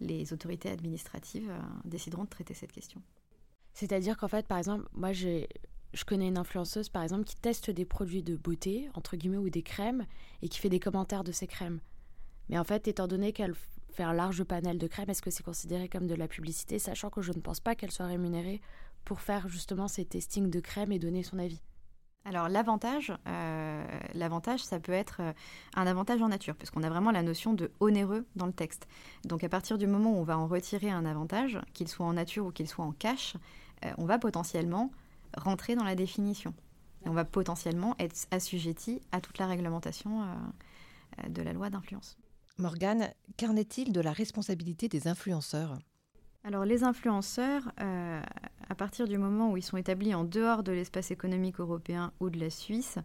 les 0.00 0.32
autorités 0.32 0.70
administratives 0.70 1.50
euh, 1.50 1.58
décideront 1.84 2.24
de 2.24 2.28
traiter 2.28 2.54
cette 2.54 2.72
question. 2.72 3.02
C'est-à-dire 3.72 4.16
qu'en 4.16 4.28
fait, 4.28 4.46
par 4.46 4.58
exemple, 4.58 4.88
moi, 4.92 5.12
je 5.12 5.46
connais 6.06 6.28
une 6.28 6.38
influenceuse, 6.38 6.88
par 6.88 7.02
exemple, 7.02 7.24
qui 7.24 7.36
teste 7.36 7.70
des 7.70 7.84
produits 7.84 8.22
de 8.22 8.36
beauté, 8.36 8.88
entre 8.94 9.16
guillemets, 9.16 9.36
ou 9.36 9.50
des 9.50 9.62
crèmes, 9.62 10.06
et 10.42 10.48
qui 10.48 10.58
fait 10.58 10.68
des 10.68 10.80
commentaires 10.80 11.24
de 11.24 11.32
ces 11.32 11.46
crèmes. 11.46 11.80
Mais 12.48 12.58
en 12.58 12.64
fait, 12.64 12.88
étant 12.88 13.06
donné 13.06 13.32
qu'elle 13.32 13.54
fait 13.92 14.02
un 14.02 14.12
large 14.12 14.42
panel 14.44 14.78
de 14.78 14.86
crèmes, 14.86 15.10
est-ce 15.10 15.22
que 15.22 15.30
c'est 15.30 15.42
considéré 15.42 15.88
comme 15.88 16.06
de 16.06 16.14
la 16.14 16.28
publicité, 16.28 16.78
sachant 16.78 17.10
que 17.10 17.22
je 17.22 17.32
ne 17.32 17.40
pense 17.40 17.60
pas 17.60 17.74
qu'elle 17.74 17.92
soit 17.92 18.06
rémunérée 18.06 18.60
pour 19.04 19.20
faire 19.20 19.48
justement 19.48 19.88
ces 19.88 20.04
testings 20.04 20.50
de 20.50 20.60
crèmes 20.60 20.92
et 20.92 20.98
donner 20.98 21.22
son 21.22 21.38
avis? 21.38 21.62
Alors 22.24 22.48
l'avantage, 22.48 23.12
euh, 23.26 23.84
l'avantage, 24.14 24.62
ça 24.62 24.78
peut 24.78 24.92
être 24.92 25.18
euh, 25.20 25.32
un 25.74 25.86
avantage 25.86 26.20
en 26.20 26.28
nature, 26.28 26.54
puisqu'on 26.54 26.82
a 26.82 26.90
vraiment 26.90 27.10
la 27.10 27.22
notion 27.22 27.54
de 27.54 27.70
onéreux 27.80 28.26
dans 28.36 28.46
le 28.46 28.52
texte. 28.52 28.86
Donc 29.24 29.42
à 29.42 29.48
partir 29.48 29.78
du 29.78 29.86
moment 29.86 30.12
où 30.12 30.16
on 30.16 30.22
va 30.22 30.38
en 30.38 30.46
retirer 30.46 30.90
un 30.90 31.06
avantage, 31.06 31.58
qu'il 31.72 31.88
soit 31.88 32.04
en 32.04 32.12
nature 32.12 32.46
ou 32.46 32.50
qu'il 32.50 32.68
soit 32.68 32.84
en 32.84 32.92
cash, 32.92 33.36
euh, 33.84 33.92
on 33.96 34.04
va 34.04 34.18
potentiellement 34.18 34.90
rentrer 35.36 35.76
dans 35.76 35.84
la 35.84 35.94
définition. 35.94 36.52
Et 37.04 37.08
on 37.08 37.14
va 37.14 37.24
potentiellement 37.24 37.94
être 37.98 38.26
assujetti 38.30 39.00
à 39.12 39.22
toute 39.22 39.38
la 39.38 39.46
réglementation 39.46 40.26
de 41.26 41.40
la 41.40 41.54
loi 41.54 41.70
d'influence. 41.70 42.18
Morgane, 42.58 43.08
qu'en 43.38 43.56
est-il 43.56 43.90
de 43.90 44.02
la 44.02 44.12
responsabilité 44.12 44.88
des 44.88 45.08
influenceurs? 45.08 45.78
Alors 46.42 46.64
les 46.64 46.84
influenceurs, 46.84 47.70
euh, 47.80 48.22
à 48.70 48.74
partir 48.76 49.08
du 49.08 49.18
moment 49.18 49.50
où 49.50 49.56
ils 49.56 49.62
sont 49.62 49.76
établis 49.76 50.14
en 50.14 50.24
dehors 50.24 50.62
de 50.62 50.70
l'espace 50.70 51.10
économique 51.10 51.58
européen 51.58 52.12
ou 52.20 52.30
de 52.30 52.38
la 52.38 52.50
Suisse, 52.50 52.98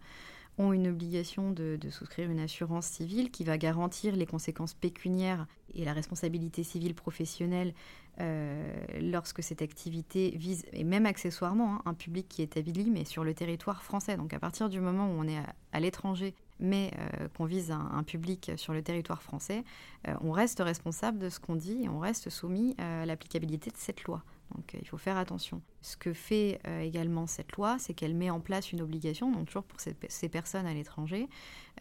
ont 0.57 0.71
une 0.71 0.87
obligation 0.87 1.51
de, 1.51 1.77
souscrire 1.89 2.29
une 2.29 2.39
assurance 2.39 2.85
civile 2.85 3.29
qui 3.29 3.43
va 3.43 3.57
garantir 3.57 4.15
les 4.15 4.25
conséquences 4.25 4.73
pécuniaires 4.73 5.47
et 5.73 5.83
la 5.83 5.91
responsabilité 5.91 6.63
civile 6.63 6.93
professionnelle 6.93 7.73
euh, 8.21 8.73
lorsque 9.01 9.43
cette 9.43 9.61
activité 9.61 10.31
vise, 10.37 10.63
et 10.71 10.85
même 10.85 11.05
accessoirement, 11.05 11.75
hein, 11.75 11.81
un 11.85 11.93
public 11.93 12.27
qui 12.29 12.41
est 12.41 12.55
établi, 12.55 12.89
mais 12.89 13.03
sur 13.03 13.25
le 13.25 13.33
territoire 13.33 13.83
français. 13.83 14.15
Donc 14.15 14.33
à 14.33 14.39
partir 14.39 14.69
du 14.69 14.79
moment 14.79 15.09
où 15.09 15.15
on 15.19 15.27
est 15.27 15.41
à 15.73 15.79
l'étranger 15.81 16.35
mais 16.57 16.91
euh, 16.97 17.27
qu'on 17.35 17.43
vise 17.43 17.71
un, 17.71 18.03
public 18.03 18.51
sur 18.55 18.71
le 18.71 18.81
territoire 18.81 19.21
français, 19.21 19.65
euh, 20.07 20.13
on 20.21 20.31
reste 20.31 20.61
responsable 20.61 21.19
de 21.19 21.27
ce 21.27 21.41
qu'on 21.41 21.57
dit 21.57 21.83
et 21.83 21.89
on 21.89 21.99
reste 21.99 22.29
soumis 22.29 22.75
à 22.77 23.05
l'applicabilité 23.05 23.71
de 23.71 23.77
cette 23.77 24.05
loi. 24.05 24.23
Donc 24.53 24.75
euh, 24.75 24.79
il 24.81 24.87
faut 24.87 24.97
faire 24.97 25.17
attention. 25.17 25.61
Ce 25.81 25.97
que 25.97 26.13
fait 26.13 26.59
également 26.81 27.27
cette 27.27 27.53
loi, 27.53 27.77
c'est 27.79 27.93
qu'elle 27.93 28.15
met 28.15 28.29
en 28.29 28.39
place 28.39 28.71
une 28.71 28.81
obligation, 28.81 29.31
donc 29.31 29.47
toujours 29.47 29.63
pour 29.63 29.79
ces, 29.79 30.29
personnes 30.29 30.65
à 30.65 30.73
l'étranger, 30.73 31.29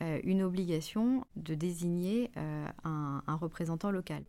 une 0.01 0.43
obligation 0.43 1.25
de 1.37 1.55
désigner 1.55 2.31
un, 2.37 3.23
un 3.27 3.37
représentant 3.37 3.91
local. 3.91 4.25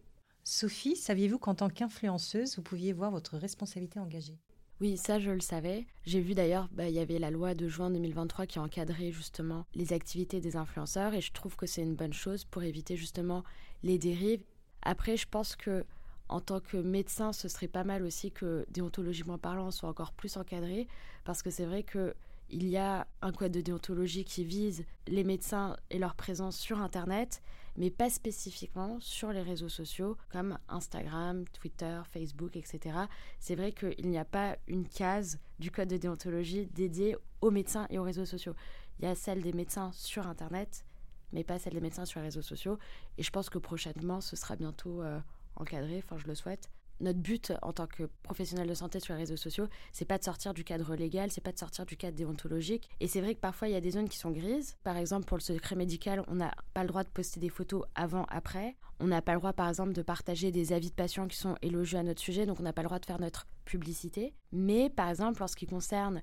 Sophie, 0.45 0.95
saviez-vous 0.95 1.39
qu'en 1.39 1.55
tant 1.55 1.69
qu'influenceuse, 1.69 2.55
vous 2.55 2.61
pouviez 2.61 2.93
voir 2.93 3.11
votre 3.11 3.37
responsabilité 3.37 3.99
engagée? 3.99 4.37
Oui, 4.81 4.97
ça 4.97 5.19
je 5.19 5.31
le 5.31 5.39
savais. 5.39 5.85
J'ai 6.05 6.19
vu 6.19 6.33
d'ailleurs, 6.33 6.67
bah, 6.73 6.89
il 6.89 6.95
y 6.95 6.99
avait 6.99 7.17
la 7.17 7.31
loi 7.31 7.55
de 7.55 7.67
juin 7.69 7.89
2023 7.89 8.45
qui 8.45 8.59
encadrait 8.59 9.11
justement 9.11 9.65
les 9.73 9.93
activités 9.93 10.41
des 10.41 10.57
influenceurs 10.57 11.13
et 11.13 11.21
je 11.21 11.31
trouve 11.31 11.55
que 11.55 11.65
c'est 11.65 11.81
une 11.81 11.95
bonne 11.95 12.13
chose 12.13 12.43
pour 12.43 12.63
éviter 12.63 12.97
justement 12.97 13.43
les 13.83 13.97
dérives. 13.97 14.43
Après, 14.81 15.15
je 15.15 15.27
pense 15.29 15.55
que 15.55 15.85
en 16.29 16.41
tant 16.41 16.59
que 16.59 16.77
médecin, 16.77 17.33
ce 17.33 17.47
serait 17.47 17.67
pas 17.67 17.83
mal 17.83 18.03
aussi 18.03 18.31
que 18.31 18.65
déontologiquement 18.69 19.37
parlant, 19.37 19.67
on 19.67 19.71
soit 19.71 19.89
encore 19.89 20.13
plus 20.13 20.37
encadré 20.37 20.87
parce 21.23 21.41
que 21.41 21.49
c'est 21.49 21.65
vrai 21.65 21.83
que 21.83 22.15
il 22.49 22.67
y 22.67 22.77
a 22.77 23.07
un 23.21 23.31
code 23.31 23.51
de 23.51 23.61
déontologie 23.61 24.23
qui 24.23 24.43
vise 24.43 24.85
les 25.07 25.23
médecins 25.23 25.77
et 25.89 25.97
leur 25.97 26.13
présence 26.13 26.57
sur 26.57 26.79
Internet, 26.79 27.41
mais 27.75 27.89
pas 27.89 28.09
spécifiquement 28.09 28.99
sur 28.99 29.31
les 29.31 29.41
réseaux 29.41 29.69
sociaux 29.69 30.15
comme 30.29 30.57
Instagram, 30.69 31.45
Twitter, 31.59 32.01
Facebook, 32.11 32.55
etc. 32.55 32.97
C'est 33.39 33.55
vrai 33.55 33.71
qu'il 33.71 34.07
n'y 34.07 34.17
a 34.17 34.25
pas 34.25 34.57
une 34.67 34.87
case 34.87 35.39
du 35.59 35.71
code 35.71 35.89
de 35.89 35.97
déontologie 35.97 36.67
dédiée 36.67 37.17
aux 37.41 37.51
médecins 37.51 37.87
et 37.89 37.97
aux 37.97 38.03
réseaux 38.03 38.25
sociaux. 38.25 38.53
Il 38.99 39.05
y 39.05 39.07
a 39.07 39.15
celle 39.15 39.41
des 39.41 39.53
médecins 39.53 39.91
sur 39.93 40.27
Internet, 40.27 40.85
mais 41.33 41.43
pas 41.43 41.59
celle 41.59 41.73
des 41.73 41.81
médecins 41.81 42.05
sur 42.05 42.19
les 42.19 42.27
réseaux 42.27 42.41
sociaux. 42.41 42.77
Et 43.17 43.23
je 43.23 43.31
pense 43.31 43.49
que 43.49 43.57
prochainement, 43.57 44.21
ce 44.21 44.35
sera 44.35 44.55
bientôt 44.55 45.01
euh, 45.01 45.19
encadré, 45.55 46.01
enfin 46.03 46.17
je 46.17 46.27
le 46.27 46.35
souhaite, 46.35 46.69
notre 47.01 47.19
but 47.19 47.53
en 47.61 47.73
tant 47.73 47.87
que 47.87 48.03
professionnel 48.23 48.67
de 48.67 48.73
santé 48.73 48.99
sur 48.99 49.13
les 49.13 49.21
réseaux 49.21 49.37
sociaux, 49.37 49.67
c'est 49.91 50.05
pas 50.05 50.17
de 50.17 50.23
sortir 50.23 50.53
du 50.53 50.63
cadre 50.63 50.95
légal, 50.95 51.31
c'est 51.31 51.41
pas 51.41 51.51
de 51.51 51.59
sortir 51.59 51.85
du 51.85 51.97
cadre 51.97 52.15
déontologique. 52.15 52.89
Et 52.99 53.07
c'est 53.07 53.21
vrai 53.21 53.35
que 53.35 53.39
parfois 53.39 53.67
il 53.67 53.73
y 53.73 53.77
a 53.77 53.81
des 53.81 53.91
zones 53.91 54.09
qui 54.09 54.17
sont 54.17 54.31
grises. 54.31 54.75
Par 54.83 54.97
exemple, 54.97 55.25
pour 55.25 55.37
le 55.37 55.41
secret 55.41 55.75
médical, 55.75 56.23
on 56.27 56.35
n'a 56.35 56.53
pas 56.73 56.83
le 56.83 56.87
droit 56.87 57.03
de 57.03 57.09
poster 57.09 57.39
des 57.39 57.49
photos 57.49 57.83
avant, 57.95 58.25
après. 58.29 58.75
On 58.99 59.07
n'a 59.07 59.21
pas 59.21 59.33
le 59.33 59.39
droit, 59.39 59.51
par 59.51 59.67
exemple, 59.67 59.91
de 59.91 60.01
partager 60.01 60.51
des 60.51 60.71
avis 60.71 60.89
de 60.89 60.95
patients 60.95 61.27
qui 61.27 61.37
sont 61.37 61.57
élogieux 61.61 61.99
à 61.99 62.03
notre 62.03 62.21
sujet, 62.21 62.45
donc 62.45 62.59
on 62.61 62.63
n'a 62.63 62.71
pas 62.71 62.81
le 62.81 62.87
droit 62.87 62.99
de 62.99 63.05
faire 63.05 63.19
notre 63.19 63.45
publicité. 63.65 64.33
Mais 64.53 64.89
par 64.89 65.09
exemple, 65.09 65.43
en 65.43 65.47
ce 65.47 65.57
qui 65.57 65.65
concerne 65.65 66.21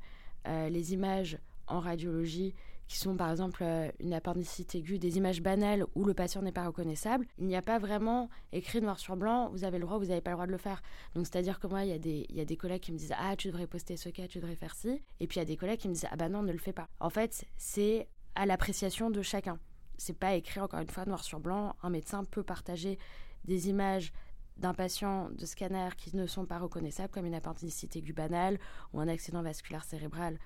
euh, 0.48 0.70
les 0.70 0.94
images 0.94 1.38
en 1.66 1.80
radiologie 1.80 2.54
qui 2.92 2.98
sont 2.98 3.16
par 3.16 3.30
exemple 3.30 3.62
euh, 3.64 3.90
une 4.00 4.12
appendicite 4.12 4.74
aiguë, 4.74 4.98
des 4.98 5.16
images 5.16 5.40
banales 5.40 5.86
où 5.94 6.04
le 6.04 6.12
patient 6.12 6.42
n'est 6.42 6.52
pas 6.52 6.66
reconnaissable, 6.66 7.26
il 7.38 7.46
n'y 7.46 7.56
a 7.56 7.62
pas 7.62 7.78
vraiment 7.78 8.28
écrit 8.52 8.82
noir 8.82 8.98
sur 8.98 9.16
blanc, 9.16 9.48
vous 9.48 9.64
avez 9.64 9.78
le 9.78 9.86
droit, 9.86 9.96
vous 9.96 10.06
n'avez 10.06 10.20
pas 10.20 10.32
le 10.32 10.36
droit 10.36 10.46
de 10.46 10.52
le 10.52 10.58
faire. 10.58 10.82
Donc 11.14 11.26
c'est-à-dire 11.26 11.58
que 11.58 11.66
moi, 11.66 11.84
il 11.84 11.88
y, 11.88 12.40
a 12.40 12.44
des, 12.44 12.56
collègues 12.58 12.82
qui 12.82 12.92
me 12.92 12.98
disent 12.98 13.14
Ah, 13.18 13.34
tu 13.34 13.48
devrais 13.48 13.66
poster 13.66 13.96
ce 13.96 14.10
cas, 14.10 14.28
tu 14.28 14.40
devrais 14.40 14.56
faire 14.56 14.74
ci. 14.74 15.00
Et 15.20 15.26
puis 15.26 15.36
il 15.36 15.38
y 15.38 15.42
a 15.42 15.46
des 15.46 15.56
collègues 15.56 15.80
qui 15.80 15.88
me 15.88 15.94
disent 15.94 16.06
Ah 16.10 16.16
bah 16.16 16.28
non, 16.28 16.42
ne 16.42 16.52
le 16.52 16.58
fais 16.58 16.74
pas. 16.74 16.86
En 17.00 17.08
fait, 17.08 17.46
c'est 17.56 18.08
à 18.34 18.44
l'appréciation 18.44 19.10
de 19.10 19.22
chacun. 19.22 19.58
C'est 19.96 20.18
pas 20.18 20.34
écrit 20.34 20.60
encore 20.60 20.80
une 20.80 20.90
fois 20.90 21.06
noir 21.06 21.24
sur 21.24 21.40
blanc. 21.40 21.74
Un 21.82 21.88
médecin 21.88 22.24
peut 22.24 22.42
partager 22.42 22.98
des 23.46 23.70
images 23.70 24.12
d'un 24.58 24.74
patient 24.74 25.30
de 25.30 25.46
scanner 25.46 25.88
qui 25.96 26.14
ne 26.14 26.26
sont 26.26 26.44
pas 26.44 26.58
reconnaissables 26.58 27.10
comme 27.10 27.24
une 27.24 27.34
appendicite 27.34 27.96
aiguë 27.96 28.12
banale 28.12 28.58
ou 28.92 29.00
un 29.00 29.08
accident 29.08 29.42
vasculaire 29.42 29.84
cérébral 29.84 30.38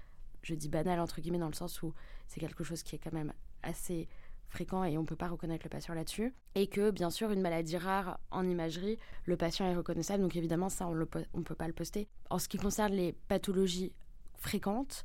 je 0.47 0.55
dis 0.55 0.69
banal 0.69 1.01
entre 1.01 1.21
guillemets 1.21 1.39
dans 1.39 1.49
le 1.49 1.55
sens 1.55 1.83
où 1.83 1.93
c'est 2.29 2.39
quelque 2.39 2.63
chose 2.63 2.85
qui 2.85 2.95
est 2.95 2.99
quand 2.99 3.13
même 3.13 3.33
assez 3.65 4.09
fréquent 4.49 4.85
et 4.85 4.97
on 4.97 5.01
ne 5.01 5.07
peut 5.07 5.17
pas 5.17 5.27
reconnaître 5.27 5.65
le 5.65 5.71
patient 5.71 5.93
là-dessus. 5.93 6.33
Et 6.55 6.69
que 6.69 6.93
bien 6.93 7.11
sûr, 7.11 7.33
une 7.33 7.41
maladie 7.41 7.77
rare 7.77 8.21
en 8.31 8.47
imagerie, 8.49 8.97
le 9.25 9.37
patient 9.37 9.67
est 9.67 9.75
reconnaissable, 9.75 10.23
donc 10.23 10.37
évidemment 10.37 10.69
ça, 10.69 10.87
on 10.87 10.95
ne 10.95 11.05
peut 11.05 11.55
pas 11.57 11.67
le 11.67 11.73
poster. 11.73 12.09
En 12.31 12.39
ce 12.39 12.49
qui 12.49 12.59
concerne 12.59 12.93
les 12.93 13.13
pathologies 13.13 13.93
fréquentes, 14.37 15.05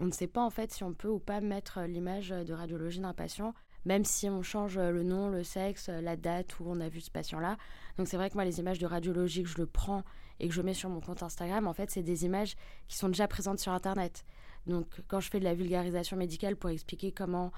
on 0.00 0.06
ne 0.06 0.10
sait 0.10 0.26
pas 0.26 0.42
en 0.42 0.50
fait 0.50 0.72
si 0.72 0.82
on 0.82 0.94
peut 0.94 1.08
ou 1.08 1.20
pas 1.20 1.40
mettre 1.40 1.82
l'image 1.82 2.30
de 2.30 2.52
radiologie 2.52 2.98
d'un 2.98 3.14
patient, 3.14 3.54
même 3.84 4.04
si 4.04 4.28
on 4.28 4.42
change 4.42 4.78
le 4.78 5.04
nom, 5.04 5.28
le 5.28 5.44
sexe, 5.44 5.88
la 5.88 6.16
date 6.16 6.58
où 6.58 6.64
on 6.66 6.80
a 6.80 6.88
vu 6.88 7.00
ce 7.00 7.10
patient-là. 7.12 7.56
Donc 7.98 8.08
c'est 8.08 8.16
vrai 8.16 8.30
que 8.30 8.34
moi, 8.34 8.44
les 8.44 8.58
images 8.58 8.80
de 8.80 8.86
radiologie 8.86 9.44
que 9.44 9.48
je 9.48 9.58
le 9.58 9.66
prends 9.66 10.02
et 10.40 10.48
que 10.48 10.54
je 10.54 10.62
mets 10.62 10.74
sur 10.74 10.88
mon 10.88 11.00
compte 11.00 11.22
Instagram, 11.22 11.68
en 11.68 11.72
fait, 11.72 11.90
c'est 11.92 12.02
des 12.02 12.24
images 12.24 12.56
qui 12.88 12.96
sont 12.96 13.08
déjà 13.08 13.28
présentes 13.28 13.60
sur 13.60 13.70
Internet. 13.70 14.24
Donc 14.66 14.86
quand 15.08 15.20
je 15.20 15.28
fais 15.28 15.40
de 15.40 15.44
la 15.44 15.54
vulgarisation 15.54 16.16
médicale 16.16 16.56
pour 16.56 16.70
expliquer 16.70 17.12
comment 17.12 17.52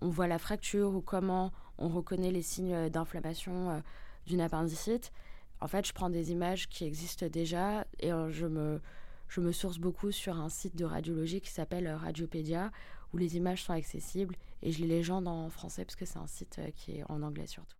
on 0.00 0.08
voit 0.08 0.26
la 0.26 0.38
fracture 0.38 0.94
ou 0.94 1.00
comment 1.00 1.52
on 1.78 1.88
reconnaît 1.88 2.32
les 2.32 2.42
signes 2.42 2.88
d'inflammation 2.88 3.70
euh, 3.70 3.80
d'une 4.26 4.40
appendicite, 4.40 5.12
en 5.60 5.68
fait 5.68 5.86
je 5.86 5.92
prends 5.92 6.10
des 6.10 6.32
images 6.32 6.68
qui 6.68 6.84
existent 6.84 7.26
déjà 7.28 7.86
et 8.00 8.12
euh, 8.12 8.30
je 8.30 8.46
me, 8.46 8.80
je 9.28 9.40
me 9.40 9.52
source 9.52 9.78
beaucoup 9.78 10.10
sur 10.10 10.38
un 10.40 10.48
site 10.48 10.76
de 10.76 10.84
radiologie 10.84 11.40
qui 11.40 11.50
s'appelle 11.50 11.86
euh, 11.86 11.96
Radiopédia 11.96 12.70
où 13.12 13.16
les 13.16 13.36
images 13.36 13.62
sont 13.62 13.72
accessibles 13.72 14.36
et 14.62 14.72
je 14.72 14.80
les 14.80 14.88
légende 14.88 15.28
en 15.28 15.48
français 15.48 15.84
parce 15.84 15.96
que 15.96 16.04
c'est 16.04 16.18
un 16.18 16.26
site 16.26 16.60
qui 16.74 16.98
est 16.98 17.04
en 17.08 17.22
anglais 17.22 17.46
surtout. 17.46 17.77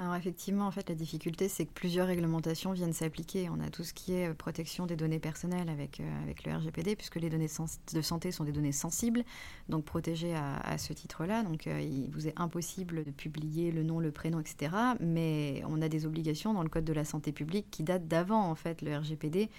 Alors 0.00 0.14
effectivement, 0.14 0.66
en 0.66 0.70
fait, 0.70 0.88
la 0.88 0.94
difficulté, 0.94 1.46
c'est 1.50 1.66
que 1.66 1.74
plusieurs 1.74 2.06
réglementations 2.06 2.72
viennent 2.72 2.94
s'appliquer. 2.94 3.50
On 3.50 3.60
a 3.60 3.68
tout 3.68 3.84
ce 3.84 3.92
qui 3.92 4.14
est 4.14 4.30
euh, 4.30 4.34
protection 4.34 4.86
des 4.86 4.96
données 4.96 5.18
personnelles 5.18 5.68
avec, 5.68 6.00
euh, 6.00 6.32
le 6.46 6.56
RGPD, 6.56 6.96
puisque 6.96 7.16
les 7.16 7.28
données 7.28 7.48
de 7.92 8.00
santé 8.00 8.32
sont 8.32 8.44
des 8.44 8.52
données 8.52 8.72
sensibles, 8.72 9.24
donc 9.68 9.84
protégées 9.84 10.34
à, 10.34 10.78
ce 10.78 10.94
titre-là. 10.94 11.42
Donc 11.42 11.66
euh, 11.66 11.82
il 11.82 12.10
vous 12.12 12.26
est 12.26 12.32
impossible 12.40 13.04
de 13.04 13.10
publier 13.10 13.72
le 13.72 13.82
nom, 13.82 14.00
le 14.00 14.10
prénom, 14.10 14.40
etc. 14.40 14.74
Mais 15.00 15.62
on 15.68 15.82
a 15.82 15.90
des 15.90 16.06
obligations 16.06 16.54
dans 16.54 16.62
le 16.62 16.70
Code 16.70 16.86
de 16.86 16.94
la 16.94 17.04
santé 17.04 17.30
publique 17.30 17.66
qui 17.70 17.82
datent 17.82 18.08
d'avant, 18.08 18.48
en 18.48 18.54
fait, 18.54 18.80
le 18.80 18.96
RGPD, 18.96 19.50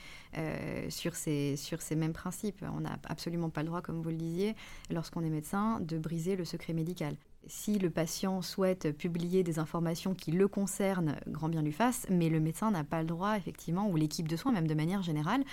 sur, 0.90 1.14
ces, 1.14 1.56
sur 1.56 1.84
ces 1.84 1.96
mêmes 1.96 2.14
principes. 2.14 2.66
On 2.76 2.80
n'a 2.80 2.98
absolument 3.04 3.52
pas 3.52 3.62
le 3.62 3.68
droit, 3.68 3.82
comme 3.82 4.02
vous 4.02 4.10
le 4.10 4.16
disiez, 4.16 4.56
lorsqu'on 4.90 5.24
est 5.24 5.30
médecin, 5.30 5.80
de 5.82 6.00
briser 6.00 6.36
le 6.36 6.46
secret 6.46 6.74
médical 6.74 7.16
si 7.48 7.80
le 7.80 7.90
patient 7.90 8.42
souhaite 8.42 8.96
publier 8.96 9.44
des 9.44 9.60
informations 9.60 10.14
qui 10.14 10.32
le 10.32 10.48
concernent, 10.48 11.16
grand 11.28 11.50
bien 11.50 11.62
lui 11.62 11.72
fasse, 11.72 12.06
mais 12.10 12.30
le 12.30 12.40
médecin 12.40 12.72
n'a 12.72 12.84
pas 12.84 13.02
le 13.02 13.08
droit, 13.08 13.38
effectivement, 13.38 13.88
ou 13.90 13.96
l'équipe 13.96 14.28
de 14.28 14.36
soins, 14.36 14.52
même 14.52 14.68
de 14.68 14.74
manière 14.74 15.02
générale, 15.02 15.44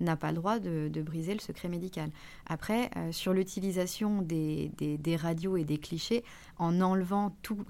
n'a 0.00 0.16
pas 0.16 0.30
le 0.30 0.36
droit 0.36 0.58
de, 0.58 0.90
briser 1.02 1.32
le 1.32 1.40
secret 1.40 1.68
médical. 1.68 2.10
Après, 2.46 2.90
euh, 2.96 3.12
sur 3.12 3.32
l'utilisation 3.32 4.20
des, 4.22 4.70
radios 5.16 5.56
et 5.56 5.64
des 5.64 5.78
clichés, 5.78 6.24
en 6.58 6.80
enlevant 6.80 7.34
tout, 7.42 7.64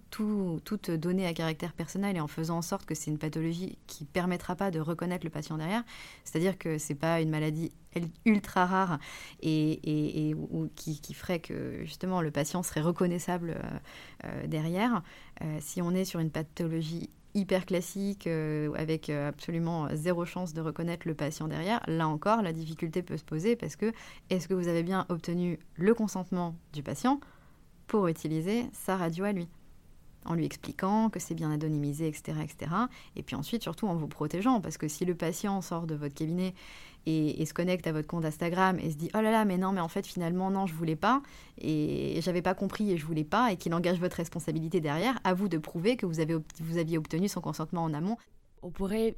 toute 0.65 0.91
donnée 0.91 1.27
à 1.27 1.35
caractère 1.35 1.73
personnel 1.73 2.17
et 2.17 2.21
en 2.21 2.29
faisant 2.29 2.59
en 2.59 2.63
sorte 2.63 2.87
que 2.87 2.95
c'est 2.95 3.11
une 3.11 3.19
pathologie 3.19 3.79
qui 3.87 4.05
ne 4.05 4.09
permettra 4.09 4.57
pas 4.57 4.71
de 4.71 4.81
reconnaître 4.81 5.25
le 5.25 5.31
patient 5.31 5.57
derrière, 5.57 5.85
c'est-à-dire 6.25 6.59
que 6.59 6.79
ce 6.79 6.93
n'est 6.93 6.99
pas 6.99 7.21
une 7.21 7.31
maladie 7.31 7.71
ultra 8.25 8.67
rare 8.67 8.99
et, 9.43 10.35
qui, 10.75 11.15
ferait 11.15 11.41
que 11.41 11.85
justement 11.85 12.21
le 12.21 12.31
patient 12.31 12.63
serait 12.63 12.81
reconnaissable 12.81 13.51
euh, 13.51 13.79
euh, 14.25 14.47
derrière. 14.47 15.03
si 15.61 15.83
on 15.83 15.93
est 15.95 16.05
sur 16.05 16.21
une 16.21 16.31
pathologie 16.31 17.11
hyper 17.35 17.67
classique 17.67 18.27
euh, 18.27 18.73
avec 18.75 19.11
euh, 19.11 19.29
absolument 19.29 19.89
zéro 19.95 20.25
chance 20.25 20.55
de 20.55 20.61
reconnaître 20.61 21.07
le 21.07 21.15
patient 21.15 21.49
derrière, 21.49 21.81
là 21.87 22.09
encore, 22.09 22.43
la 22.43 22.53
difficulté 22.53 23.03
peut 23.03 23.17
se 23.17 23.25
poser 23.25 23.57
parce 23.57 23.77
que 23.77 23.93
est-ce 24.31 24.49
que 24.49 24.55
vous 24.55 24.69
avez 24.69 24.83
bien 24.83 25.07
obtenu 25.09 25.59
le 25.77 25.95
consentement 25.95 26.57
du 26.73 26.83
patient 26.83 27.21
pour 27.87 28.09
utiliser 28.09 28.67
sa 28.73 28.97
radio 28.97 29.25
à 29.25 29.33
lui? 29.33 29.49
En 30.29 30.35
lui 30.35 30.45
expliquant 30.45 31.11
que 31.11 31.19
c'est 31.19 31.35
bien 31.35 31.51
anonymisé, 31.51 32.07
etc., 32.07 32.39
etc. 32.43 32.71
Et 33.17 33.23
puis 33.23 33.35
ensuite, 33.35 33.63
surtout 33.63 33.89
en 33.89 33.95
vous 33.95 34.07
protégeant, 34.07 34.61
parce 34.61 34.77
que 34.77 34.87
si 34.87 35.05
le 35.05 35.15
patient 35.15 35.61
sort 35.63 35.87
de 35.87 35.95
votre 35.95 36.15
cabinet 36.15 36.55
et, 37.07 37.47
se 37.47 37.55
connecte 37.55 37.87
à 37.87 37.93
votre 37.93 38.07
compte 38.07 38.25
Instagram 38.25 38.79
et 38.79 38.91
se 38.91 38.97
dit 38.97 39.11
oh 39.15 39.21
là 39.21 39.31
là 39.31 39.47
mais 39.47 39.57
non 39.57 39.73
mais 39.73 39.81
en 39.81 39.89
fait 39.89 40.07
finalement 40.07 40.51
non 40.51 40.67
je 40.67 40.75
voulais 40.75 40.97
pas 40.97 41.23
et 41.57 42.21
j'avais 42.21 42.43
pas 42.43 42.53
compris 42.53 42.93
et 42.93 42.99
je 42.99 43.07
voulais 43.07 43.25
pas 43.25 43.51
et 43.51 43.57
qu'il 43.57 43.73
engage 43.73 43.99
votre 43.99 44.17
responsabilité 44.17 44.81
derrière, 44.81 45.19
à 45.25 45.33
vous 45.33 45.49
de 45.49 45.57
prouver 45.57 45.97
que 45.97 46.05
vous 46.05 46.21
avez 46.21 46.37
vous 46.61 46.79
aviez 46.79 46.99
obtenu 46.99 47.29
son 47.29 47.41
consentement 47.41 47.85
en 47.85 47.95
amont. 47.95 48.19
On 48.63 48.71
pourrait 48.71 49.17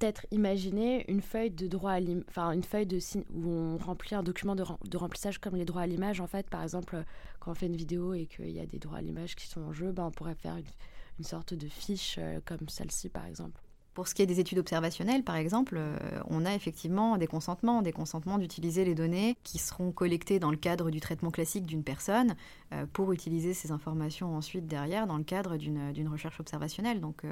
peut-être 0.00 0.26
imaginer 0.30 1.04
une 1.08 1.20
feuille 1.20 1.50
de 1.50 1.66
droit 1.66 1.96
enfin 2.28 2.52
une 2.52 2.64
feuille 2.64 2.88
où 3.34 3.48
on 3.48 3.76
remplit 3.76 4.14
un 4.14 4.22
document 4.22 4.56
de, 4.56 4.96
remplissage 4.96 5.38
comme 5.38 5.56
les 5.56 5.66
droits 5.66 5.82
à 5.82 5.86
l'image 5.86 6.20
en 6.20 6.26
fait 6.26 6.48
par 6.48 6.62
exemple 6.62 7.04
quand 7.38 7.50
on 7.50 7.54
fait 7.54 7.66
une 7.66 7.76
vidéo 7.76 8.14
et 8.14 8.26
qu'il 8.26 8.50
y 8.50 8.60
a 8.60 8.66
des 8.66 8.78
droits 8.78 8.98
à 8.98 9.02
l'image 9.02 9.36
qui 9.36 9.46
sont 9.46 9.60
en 9.60 9.72
jeu 9.72 9.92
ben 9.92 10.06
on 10.06 10.10
pourrait 10.10 10.34
faire 10.34 10.56
une, 10.56 11.24
sorte 11.24 11.52
de 11.52 11.68
fiche 11.68 12.16
euh, 12.18 12.40
comme 12.46 12.66
celle-ci 12.68 13.10
par 13.10 13.26
exemple 13.26 13.60
pour 13.92 14.08
ce 14.08 14.14
qui 14.14 14.22
est 14.22 14.26
des 14.26 14.38
études 14.38 14.60
observationnelles, 14.60 15.24
par 15.24 15.34
exemple, 15.34 15.74
euh, 15.76 15.98
on 16.28 16.46
a 16.46 16.54
effectivement 16.54 17.18
des 17.18 17.26
consentements, 17.26 17.82
des 17.82 17.92
consentements 17.92 18.38
d'utiliser 18.38 18.84
les 18.84 18.94
données 18.94 19.36
qui 19.42 19.58
seront 19.58 19.90
collectées 19.90 20.38
dans 20.38 20.52
le 20.52 20.56
cadre 20.56 20.90
du 20.90 21.00
traitement 21.00 21.32
classique 21.32 21.66
d'une 21.66 21.82
personne 21.82 22.36
euh, 22.72 22.86
pour 22.90 23.12
utiliser 23.12 23.52
ces 23.52 23.72
informations 23.72 24.34
ensuite 24.36 24.66
derrière 24.66 25.08
dans 25.08 25.18
le 25.18 25.24
cadre 25.24 25.56
d'une 25.56 26.08
recherche 26.08 26.38
observationnelle. 26.38 27.00
Donc 27.00 27.24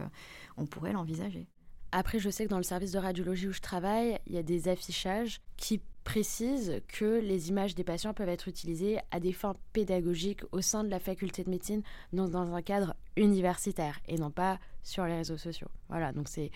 on 0.59 0.67
pourrait 0.67 0.93
l'envisager. 0.93 1.47
Après, 1.92 2.18
je 2.18 2.29
sais 2.29 2.44
que 2.44 2.51
dans 2.51 2.59
le 2.59 2.62
service 2.62 2.92
de 2.92 2.98
radiologie 2.98 3.48
où 3.48 3.53
je 3.53 3.61
travaille, 3.61 4.18
il 4.27 4.35
y 4.35 4.38
a 4.38 4.42
des 4.42 4.68
affichages 4.68 5.40
qui 5.57 5.81
précisent 6.05 6.81
que 6.88 7.20
les 7.20 7.48
images 7.51 7.74
des 7.74 7.85
patients 7.85 8.14
peuvent 8.14 8.29
être 8.29 8.48
utilisées 8.48 8.98
à 9.11 9.20
des 9.20 9.33
fins 9.33 9.57
pédagogiques 9.72 10.42
au 10.53 10.61
sein 10.61 10.85
de 10.85 10.88
la 10.88 11.01
faculté 11.01 11.44
de 11.44 11.51
médecine, 11.51 11.83
donc 12.12 12.31
dans 12.31 12.55
un 12.55 12.62
cadre 12.62 12.94
universitaire 13.16 14.01
et 14.07 14.16
non 14.16 14.31
pas 14.31 14.59
sur 14.83 15.05
les 15.05 15.16
réseaux 15.16 15.37
sociaux. 15.37 15.68
Voilà, 15.88 16.12
donc 16.12 16.29
c'est 16.29 16.51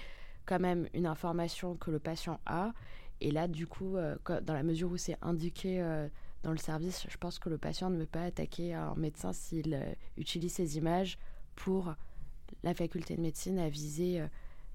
quand 0.46 0.58
même 0.58 0.88
une 0.94 1.06
information 1.06 1.76
que 1.76 1.90
le 1.90 1.98
patient 1.98 2.40
a. 2.46 2.72
Et 3.20 3.30
là, 3.30 3.46
du 3.46 3.66
coup, 3.66 3.96
euh, 3.96 4.16
dans 4.42 4.54
la 4.54 4.62
mesure 4.62 4.90
où 4.90 4.96
c'est 4.96 5.16
indiqué 5.22 5.80
euh, 5.80 6.08
dans 6.42 6.52
le 6.52 6.58
service, 6.58 7.06
je 7.08 7.16
pense 7.16 7.38
que 7.38 7.48
le 7.48 7.58
patient 7.58 7.90
ne 7.90 7.98
veut 7.98 8.06
pas 8.06 8.24
attaquer 8.24 8.74
un 8.74 8.94
médecin 8.96 9.32
s'il 9.32 9.74
euh, 9.74 9.92
utilise 10.16 10.54
ces 10.54 10.76
images 10.76 11.18
pour 11.56 11.94
la 12.62 12.74
faculté 12.74 13.16
de 13.16 13.20
médecine 13.20 13.58
à 13.58 13.68
visée 13.68 14.26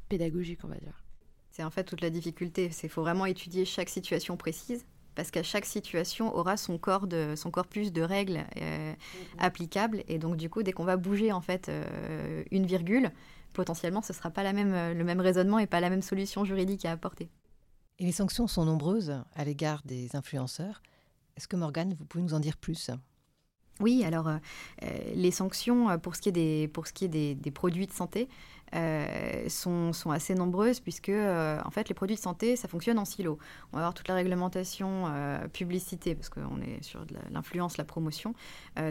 pédagogique, 0.07 0.59
on 0.63 0.67
va 0.67 0.77
dire. 0.77 1.03
C'est 1.51 1.63
en 1.63 1.71
fait 1.71 1.83
toute 1.83 2.01
la 2.01 2.09
difficulté. 2.09 2.69
C'est 2.71 2.87
faut 2.87 3.01
vraiment 3.01 3.25
étudier 3.25 3.65
chaque 3.65 3.89
situation 3.89 4.37
précise 4.37 4.85
parce 5.15 5.31
qu'à 5.31 5.41
chaque 5.41 5.65
situation 5.65 6.35
aura 6.35 6.57
son, 6.57 6.77
corps 6.77 7.07
de, 7.07 7.33
son 7.35 7.49
corpus 7.49 7.91
de 7.91 8.03
règles 8.03 8.45
euh, 8.61 8.93
mm-hmm. 8.93 9.39
applicables. 9.39 10.03
Et 10.07 10.19
donc, 10.19 10.37
du 10.37 10.49
coup, 10.49 10.61
dès 10.61 10.71
qu'on 10.71 10.85
va 10.85 10.97
bouger 10.97 11.31
en 11.31 11.41
fait 11.41 11.69
euh, 11.69 12.43
une 12.51 12.67
virgule, 12.67 13.11
potentiellement, 13.53 14.03
ce 14.03 14.13
ne 14.13 14.17
sera 14.17 14.29
pas 14.29 14.43
la 14.43 14.53
même, 14.53 14.95
le 14.95 15.03
même 15.03 15.19
raisonnement 15.19 15.57
et 15.57 15.65
pas 15.65 15.79
la 15.79 15.89
même 15.89 16.03
solution 16.03 16.45
juridique 16.45 16.85
à 16.85 16.91
apporter. 16.91 17.29
Et 17.97 18.05
les 18.05 18.11
sanctions 18.11 18.45
sont 18.45 18.65
nombreuses 18.65 19.15
à 19.33 19.43
l'égard 19.43 19.81
des 19.85 20.15
influenceurs. 20.15 20.83
Est-ce 21.35 21.47
que 21.47 21.55
Morgane, 21.55 21.95
vous 21.95 22.05
pouvez 22.05 22.23
nous 22.23 22.35
en 22.35 22.39
dire 22.39 22.57
plus? 22.57 22.91
Oui, 23.79 24.03
alors 24.03 24.27
euh, 24.27 24.37
les 25.15 25.31
sanctions 25.31 25.97
pour 25.99 26.15
ce 26.15 26.21
qui 26.21 26.29
est 26.29 26.33
des, 26.33 26.67
pour 26.67 26.85
ce 26.85 26.93
qui 26.93 27.05
est 27.05 27.09
des, 27.09 27.33
des 27.35 27.51
produits 27.51 27.87
de 27.87 27.91
santé, 27.91 28.27
euh, 28.75 29.47
sont, 29.47 29.91
assez 30.11 30.35
nombreuses 30.35 30.81
puisque 30.81 31.09
euh, 31.09 31.59
en 31.63 31.71
fait 31.71 31.87
les 31.87 31.95
produits 31.95 32.15
de 32.17 32.21
santé 32.21 32.55
ça 32.55 32.67
fonctionne 32.67 32.99
en 32.99 33.05
silo. 33.05 33.37
On 33.71 33.77
va 33.77 33.83
avoir 33.83 33.93
toute 33.93 34.07
la 34.07 34.15
réglementation 34.15 35.05
euh, 35.07 35.47
publicité 35.47 36.15
parce 36.15 36.29
qu'on 36.29 36.61
est 36.61 36.83
sur 36.83 37.05
l'influence, 37.31 37.77
la 37.77 37.83
promotion, 37.83 38.33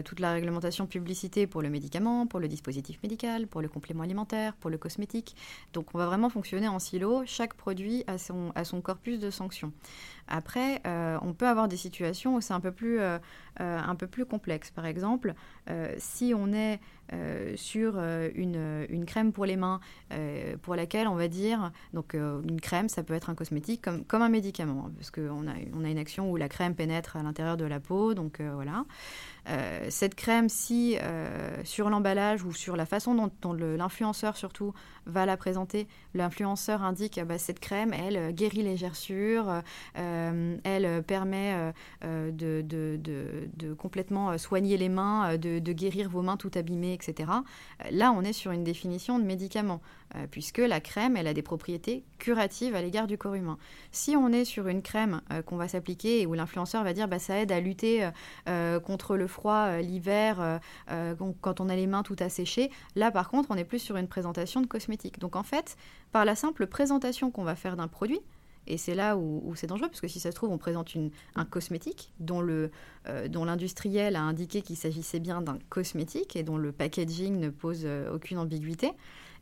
toute 0.05 0.19
la 0.19 0.31
réglementation 0.31 0.85
publicité 0.87 1.47
pour 1.47 1.61
le 1.61 1.69
médicament, 1.69 2.27
pour 2.27 2.39
le 2.39 2.47
dispositif 2.47 2.99
médical, 3.03 3.47
pour 3.47 3.61
le 3.61 3.67
complément 3.67 4.03
alimentaire, 4.03 4.53
pour 4.55 4.69
le 4.69 4.77
cosmétique. 4.77 5.35
Donc 5.73 5.93
on 5.93 5.97
va 5.97 6.05
vraiment 6.05 6.29
fonctionner 6.29 6.67
en 6.67 6.79
silo. 6.79 7.23
Chaque 7.25 7.53
produit 7.53 8.03
a 8.07 8.17
son, 8.17 8.51
a 8.55 8.63
son 8.63 8.81
corpus 8.81 9.19
de 9.19 9.29
sanctions. 9.29 9.71
Après, 10.27 10.81
on 11.21 11.33
peut 11.33 11.47
avoir 11.47 11.67
des 11.67 11.77
situations 11.77 12.35
où 12.35 12.41
c'est 12.41 12.53
un 12.53 12.59
peu 12.59 12.71
plus 12.71 12.99
un 13.59 13.95
peu 13.95 14.07
plus 14.07 14.25
complexe. 14.25 14.71
Par 14.71 14.85
exemple, 14.85 15.33
si 15.97 16.33
on 16.35 16.51
est 16.51 16.79
sur 17.55 17.97
une, 18.35 18.85
une 18.89 19.05
crème 19.05 19.31
pour 19.31 19.45
les 19.45 19.55
mains 19.55 19.79
euh, 20.13 20.55
pour 20.61 20.75
laquelle 20.75 21.07
on 21.07 21.15
va 21.15 21.27
dire, 21.27 21.71
donc 21.93 22.15
euh, 22.15 22.41
une 22.47 22.61
crème, 22.61 22.87
ça 22.87 23.03
peut 23.03 23.13
être 23.13 23.29
un 23.29 23.35
cosmétique 23.35 23.81
comme, 24.07 24.21
un 24.21 24.29
médicament, 24.29 24.85
hein, 24.87 24.91
parce 24.97 25.11
qu'on 25.11 25.47
a, 25.47 25.53
on 25.73 25.83
a 25.83 25.89
une 25.89 25.97
action 25.97 26.31
où 26.31 26.37
la 26.37 26.47
crème 26.47 26.75
pénètre 26.75 27.17
à 27.17 27.23
l'intérieur 27.23 27.57
de 27.57 27.65
la 27.65 27.79
peau, 27.79 28.13
donc 28.13 28.39
euh, 28.39 28.51
voilà. 28.53 28.85
cette 29.89 30.15
crème, 30.15 30.49
si 30.49 30.97
sur 31.63 31.89
l'emballage 31.89 32.43
ou 32.43 32.51
sur 32.51 32.75
la 32.75 32.85
façon 32.85 33.29
dont, 33.41 33.53
l'influenceur 33.53 34.35
surtout 34.35 34.73
va 35.05 35.25
la 35.25 35.37
présenter, 35.37 35.87
l'influenceur 36.13 36.83
indique 36.83 37.21
bah, 37.23 37.37
cette 37.37 37.61
crème, 37.61 37.93
elle 37.93 38.33
guérit 38.33 38.63
les 38.63 38.75
gerçures, 38.75 39.61
elle 39.93 41.03
permet 41.03 41.73
de, 42.03 43.73
complètement 43.77 44.37
soigner 44.37 44.75
les 44.75 44.89
mains, 44.89 45.37
de, 45.37 45.73
guérir 45.73 46.09
vos 46.09 46.21
mains 46.21 46.35
tout 46.35 46.51
abîmées, 46.55 46.96
etc. 46.97 47.31
Là, 47.91 48.11
on 48.11 48.21
est 48.21 48.33
sur 48.33 48.51
une 48.51 48.63
définition 48.63 49.19
de 49.19 49.23
médicament 49.23 49.81
euh, 50.15 50.25
puisque 50.29 50.59
la 50.59 50.79
crème, 50.79 51.17
elle 51.17 51.27
a 51.27 51.33
des 51.33 51.41
propriétés 51.41 52.03
curatives 52.17 52.75
à 52.75 52.81
l'égard 52.81 53.07
du 53.07 53.17
corps 53.17 53.35
humain. 53.35 53.57
Si 53.91 54.15
on 54.15 54.31
est 54.31 54.45
sur 54.45 54.67
une 54.67 54.81
crème 54.81 55.21
euh, 55.31 55.41
qu'on 55.41 55.57
va 55.57 55.67
s'appliquer 55.67 56.21
et 56.21 56.25
où 56.25 56.33
l'influenceur 56.33 56.83
va 56.83 56.93
dire 56.93 57.07
bah, 57.07 57.19
ça 57.19 57.37
aide 57.37 57.51
à 57.51 57.59
lutter 57.59 58.09
euh, 58.47 58.79
contre 58.79 59.17
le 59.17 59.27
froid 59.27 59.77
l'hiver 59.77 60.59
quand 61.41 61.59
on 61.59 61.69
a 61.69 61.75
les 61.75 61.87
mains 61.87 62.03
tout 62.03 62.15
asséchées, 62.19 62.71
là 62.95 63.11
par 63.11 63.29
contre 63.29 63.51
on 63.51 63.55
est 63.55 63.63
plus 63.63 63.79
sur 63.79 63.97
une 63.97 64.07
présentation 64.07 64.61
de 64.61 64.67
cosmétique. 64.67 65.19
Donc 65.19 65.35
en 65.35 65.43
fait, 65.43 65.77
par 66.11 66.25
la 66.25 66.35
simple 66.35 66.67
présentation 66.67 67.31
qu'on 67.31 67.43
va 67.43 67.55
faire 67.55 67.75
d'un 67.75 67.87
produit, 67.87 68.21
et 68.67 68.77
c'est 68.77 68.95
là 68.95 69.17
où, 69.17 69.53
c'est 69.55 69.67
dangereux, 69.67 69.87
parce 69.87 70.01
que 70.01 70.07
si 70.07 70.19
ça 70.19 70.31
se 70.31 70.35
trouve, 70.35 70.51
on 70.51 70.57
présente 70.57 70.93
un 71.35 71.45
cosmétique 71.45 72.13
dont, 72.19 72.45
dont 73.29 73.45
l'industriel 73.45 74.15
a 74.15 74.21
indiqué 74.21 74.61
qu'il 74.61 74.77
s'agissait 74.77 75.19
bien 75.19 75.41
d'un 75.41 75.57
cosmétique 75.69 76.35
et 76.35 76.43
dont 76.43 76.57
le 76.57 76.71
packaging 76.71 77.39
ne 77.39 77.49
pose 77.49 77.87
aucune 78.13 78.37
ambiguïté. 78.37 78.93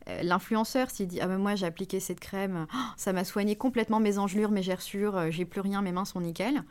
Euh, 0.08 0.22
l'influenceur, 0.22 0.90
s'il 0.90 1.08
dit 1.08 1.20
Ah 1.20 1.26
ben 1.26 1.38
moi 1.38 1.54
j'ai 1.56 1.66
appliqué 1.66 2.00
cette 2.00 2.20
crème, 2.20 2.66
oh, 2.72 2.78
ça 2.96 3.12
m'a 3.12 3.24
soigné 3.24 3.56
complètement 3.56 4.00
mes 4.00 4.18
engelures, 4.18 4.50
mes 4.50 4.62
gerçures, 4.62 5.16
euh, 5.16 5.30
j'ai 5.30 5.44
plus 5.44 5.60
rien, 5.60 5.82
mes 5.82 5.92
mains 5.92 6.04
sont 6.04 6.20
nickel. 6.20 6.62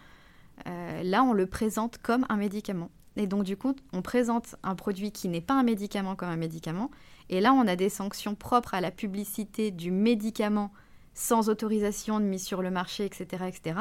Euh, 0.67 1.03
là, 1.03 1.23
on 1.23 1.33
le 1.33 1.45
présente 1.45 1.97
comme 1.97 2.25
un 2.29 2.37
médicament. 2.37 2.89
Et 3.17 3.27
donc, 3.27 3.43
du 3.43 3.57
coup, 3.57 3.75
on 3.93 4.01
présente 4.01 4.55
un 4.63 4.75
produit 4.75 5.11
qui 5.11 5.27
n'est 5.27 5.41
pas 5.41 5.53
un 5.53 5.63
médicament 5.63 6.15
comme 6.15 6.29
un 6.29 6.37
médicament. 6.37 6.91
Et 7.29 7.41
là, 7.41 7.53
on 7.53 7.67
a 7.67 7.75
des 7.75 7.89
sanctions 7.89 8.35
propres 8.35 8.73
à 8.73 8.81
la 8.81 8.91
publicité 8.91 9.71
du 9.71 9.91
médicament 9.91 10.71
sans 11.15 11.49
autorisation 11.49 12.19
de 12.19 12.25
mise 12.25 12.43
sur 12.43 12.61
le 12.61 12.69
marché, 12.69 13.05
etc., 13.05 13.45
etc., 13.47 13.79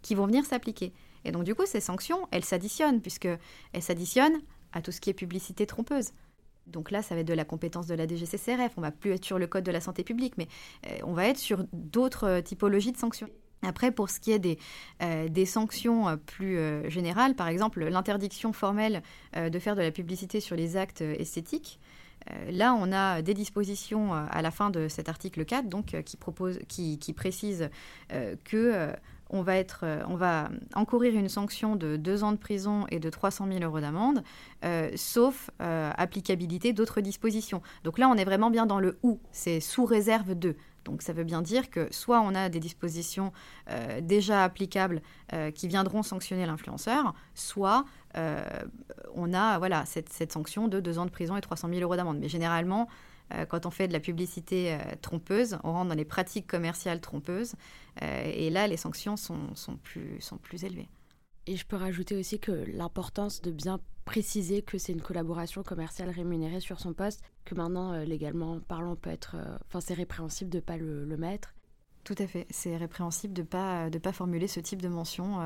qui 0.00 0.14
vont 0.14 0.26
venir 0.26 0.46
s'appliquer. 0.46 0.94
Et 1.24 1.32
donc, 1.32 1.44
du 1.44 1.54
coup, 1.54 1.66
ces 1.66 1.80
sanctions, 1.80 2.28
elles 2.30 2.44
s'additionnent, 2.44 3.02
puisque 3.02 3.28
elles 3.72 3.82
s'additionnent 3.82 4.40
à 4.72 4.80
tout 4.80 4.92
ce 4.92 5.00
qui 5.00 5.10
est 5.10 5.14
publicité 5.14 5.66
trompeuse. 5.66 6.12
Donc 6.68 6.90
là, 6.90 7.02
ça 7.02 7.14
va 7.14 7.20
être 7.20 7.26
de 7.26 7.34
la 7.34 7.44
compétence 7.44 7.86
de 7.86 7.94
la 7.94 8.06
DGCCRF, 8.06 8.72
on 8.76 8.80
va 8.80 8.90
plus 8.90 9.12
être 9.12 9.24
sur 9.24 9.38
le 9.38 9.46
code 9.46 9.64
de 9.64 9.70
la 9.72 9.80
santé 9.80 10.04
publique, 10.04 10.34
mais 10.38 10.48
euh, 10.86 10.98
on 11.04 11.12
va 11.12 11.26
être 11.26 11.38
sur 11.38 11.64
d'autres 11.72 12.40
typologies 12.40 12.92
de 12.92 12.96
sanctions. 12.96 13.28
Après, 13.62 13.90
pour 13.90 14.10
ce 14.10 14.20
qui 14.20 14.32
est 14.32 14.38
des, 14.38 14.58
des 15.00 15.46
sanctions 15.46 16.18
plus 16.26 16.58
générales, 16.90 17.34
par 17.34 17.48
exemple 17.48 17.82
l'interdiction 17.82 18.52
formelle 18.52 19.02
de 19.34 19.58
faire 19.58 19.74
de 19.74 19.80
la 19.80 19.90
publicité 19.90 20.40
sur 20.40 20.56
les 20.56 20.76
actes 20.76 21.00
esthétiques, 21.00 21.80
là, 22.50 22.74
on 22.74 22.92
a 22.92 23.22
des 23.22 23.34
dispositions 23.34 24.12
à 24.14 24.42
la 24.42 24.50
fin 24.50 24.70
de 24.70 24.88
cet 24.88 25.08
article 25.08 25.44
4 25.44 25.68
donc, 25.68 25.96
qui, 26.04 26.16
propose, 26.16 26.58
qui, 26.68 27.12
précise 27.14 27.70
que 28.44 28.92
on 29.30 29.42
va, 29.42 29.56
être, 29.56 29.80
euh, 29.82 30.02
on 30.08 30.16
va 30.16 30.48
encourir 30.74 31.14
une 31.14 31.28
sanction 31.28 31.76
de 31.76 31.96
deux 31.96 32.24
ans 32.24 32.32
de 32.32 32.36
prison 32.36 32.86
et 32.90 33.00
de 33.00 33.10
300 33.10 33.46
000 33.50 33.64
euros 33.64 33.80
d'amende, 33.80 34.22
euh, 34.64 34.90
sauf 34.94 35.50
euh, 35.60 35.90
applicabilité 35.96 36.72
d'autres 36.72 37.00
dispositions. 37.00 37.62
Donc 37.84 37.98
là, 37.98 38.08
on 38.08 38.14
est 38.14 38.24
vraiment 38.24 38.50
bien 38.50 38.66
dans 38.66 38.80
le 38.80 38.98
ou, 39.02 39.18
c'est 39.32 39.60
sous 39.60 39.84
réserve 39.84 40.34
de. 40.34 40.56
Donc 40.86 41.02
ça 41.02 41.12
veut 41.12 41.24
bien 41.24 41.42
dire 41.42 41.68
que 41.68 41.88
soit 41.92 42.20
on 42.20 42.34
a 42.34 42.48
des 42.48 42.60
dispositions 42.60 43.32
déjà 44.00 44.44
applicables 44.44 45.02
qui 45.54 45.68
viendront 45.68 46.02
sanctionner 46.02 46.46
l'influenceur, 46.46 47.14
soit 47.34 47.84
on 49.14 49.34
a 49.34 49.58
voilà, 49.58 49.84
cette, 49.86 50.32
sanction 50.32 50.68
de 50.68 50.80
deux 50.80 50.98
ans 50.98 51.06
de 51.06 51.10
prison 51.10 51.36
et 51.36 51.40
300 51.40 51.68
000 51.68 51.80
euros 51.80 51.96
d'amende. 51.96 52.18
Mais 52.18 52.28
généralement, 52.28 52.88
euh, 53.34 53.44
quand 53.44 53.66
on 53.66 53.70
fait 53.70 53.88
de 53.88 53.92
la 53.92 54.00
publicité 54.00 54.74
euh, 54.74 54.78
trompeuse, 55.02 55.58
on 55.64 55.72
rentre 55.72 55.88
dans 55.88 55.94
les 55.96 56.04
pratiques 56.04 56.46
commerciales 56.46 57.00
trompeuses. 57.00 57.54
Euh, 58.02 58.22
et 58.24 58.50
là, 58.50 58.66
les 58.66 58.76
sanctions 58.76 59.16
sont, 59.16 59.54
plus, 59.82 60.20
sont 60.20 60.36
plus 60.36 60.64
élevées. 60.64 60.88
Et 61.46 61.56
je 61.56 61.66
peux 61.66 61.76
rajouter 61.76 62.16
aussi 62.16 62.38
que 62.38 62.64
l'importance 62.72 63.40
de 63.42 63.50
bien 63.50 63.80
préciser 64.06 64.62
que 64.62 64.78
c'est 64.78 64.92
une 64.92 65.02
collaboration 65.02 65.62
commerciale 65.62 66.08
rémunérée 66.08 66.60
sur 66.60 66.80
son 66.80 66.94
poste, 66.94 67.22
que 67.44 67.54
maintenant, 67.54 67.92
légalement 67.98 68.60
parlant, 68.60 68.96
peut 68.96 69.10
être. 69.10 69.36
Enfin, 69.66 69.80
c'est 69.82 69.92
répréhensible 69.92 70.48
de 70.48 70.56
ne 70.56 70.62
pas 70.62 70.78
le, 70.78 71.04
le, 71.04 71.16
mettre. 71.18 71.54
Tout 72.04 72.14
à 72.18 72.26
fait. 72.26 72.46
C'est 72.48 72.78
répréhensible 72.78 73.34
de 73.34 73.42
ne 73.42 73.46
pas, 73.46 73.90
de 73.90 73.98
pas 73.98 74.12
formuler 74.12 74.48
ce 74.48 74.60
type 74.60 74.80
de 74.80 74.88
mention. 74.88 75.38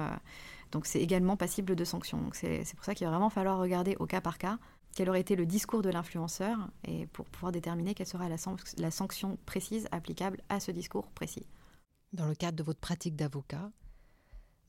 donc, 0.70 0.86
c'est 0.86 1.00
également 1.00 1.36
passible 1.36 1.74
de 1.74 1.84
sanctions. 1.84 2.30
C'est 2.32 2.74
pour 2.76 2.84
ça 2.84 2.94
qu'il 2.94 3.06
va 3.06 3.10
vraiment 3.10 3.30
falloir 3.30 3.58
regarder 3.58 3.96
au 3.98 4.06
cas 4.06 4.20
par 4.20 4.38
cas 4.38 4.58
quel 4.94 5.08
aurait 5.08 5.20
été 5.20 5.36
le 5.36 5.46
discours 5.46 5.82
de 5.82 5.90
l'influenceur 5.90 6.68
et 6.84 7.06
pour 7.08 7.26
pouvoir 7.26 7.52
déterminer 7.52 7.94
quelle 7.94 8.06
sera 8.06 8.28
la, 8.28 8.90
sanction 8.90 9.38
précise 9.46 9.88
applicable 9.92 10.40
à 10.48 10.60
ce 10.60 10.70
discours 10.70 11.06
précis. 11.12 11.46
Dans 12.12 12.26
le 12.26 12.34
cadre 12.34 12.56
de 12.56 12.62
votre 12.62 12.80
pratique 12.80 13.14
d'avocat, 13.14 13.70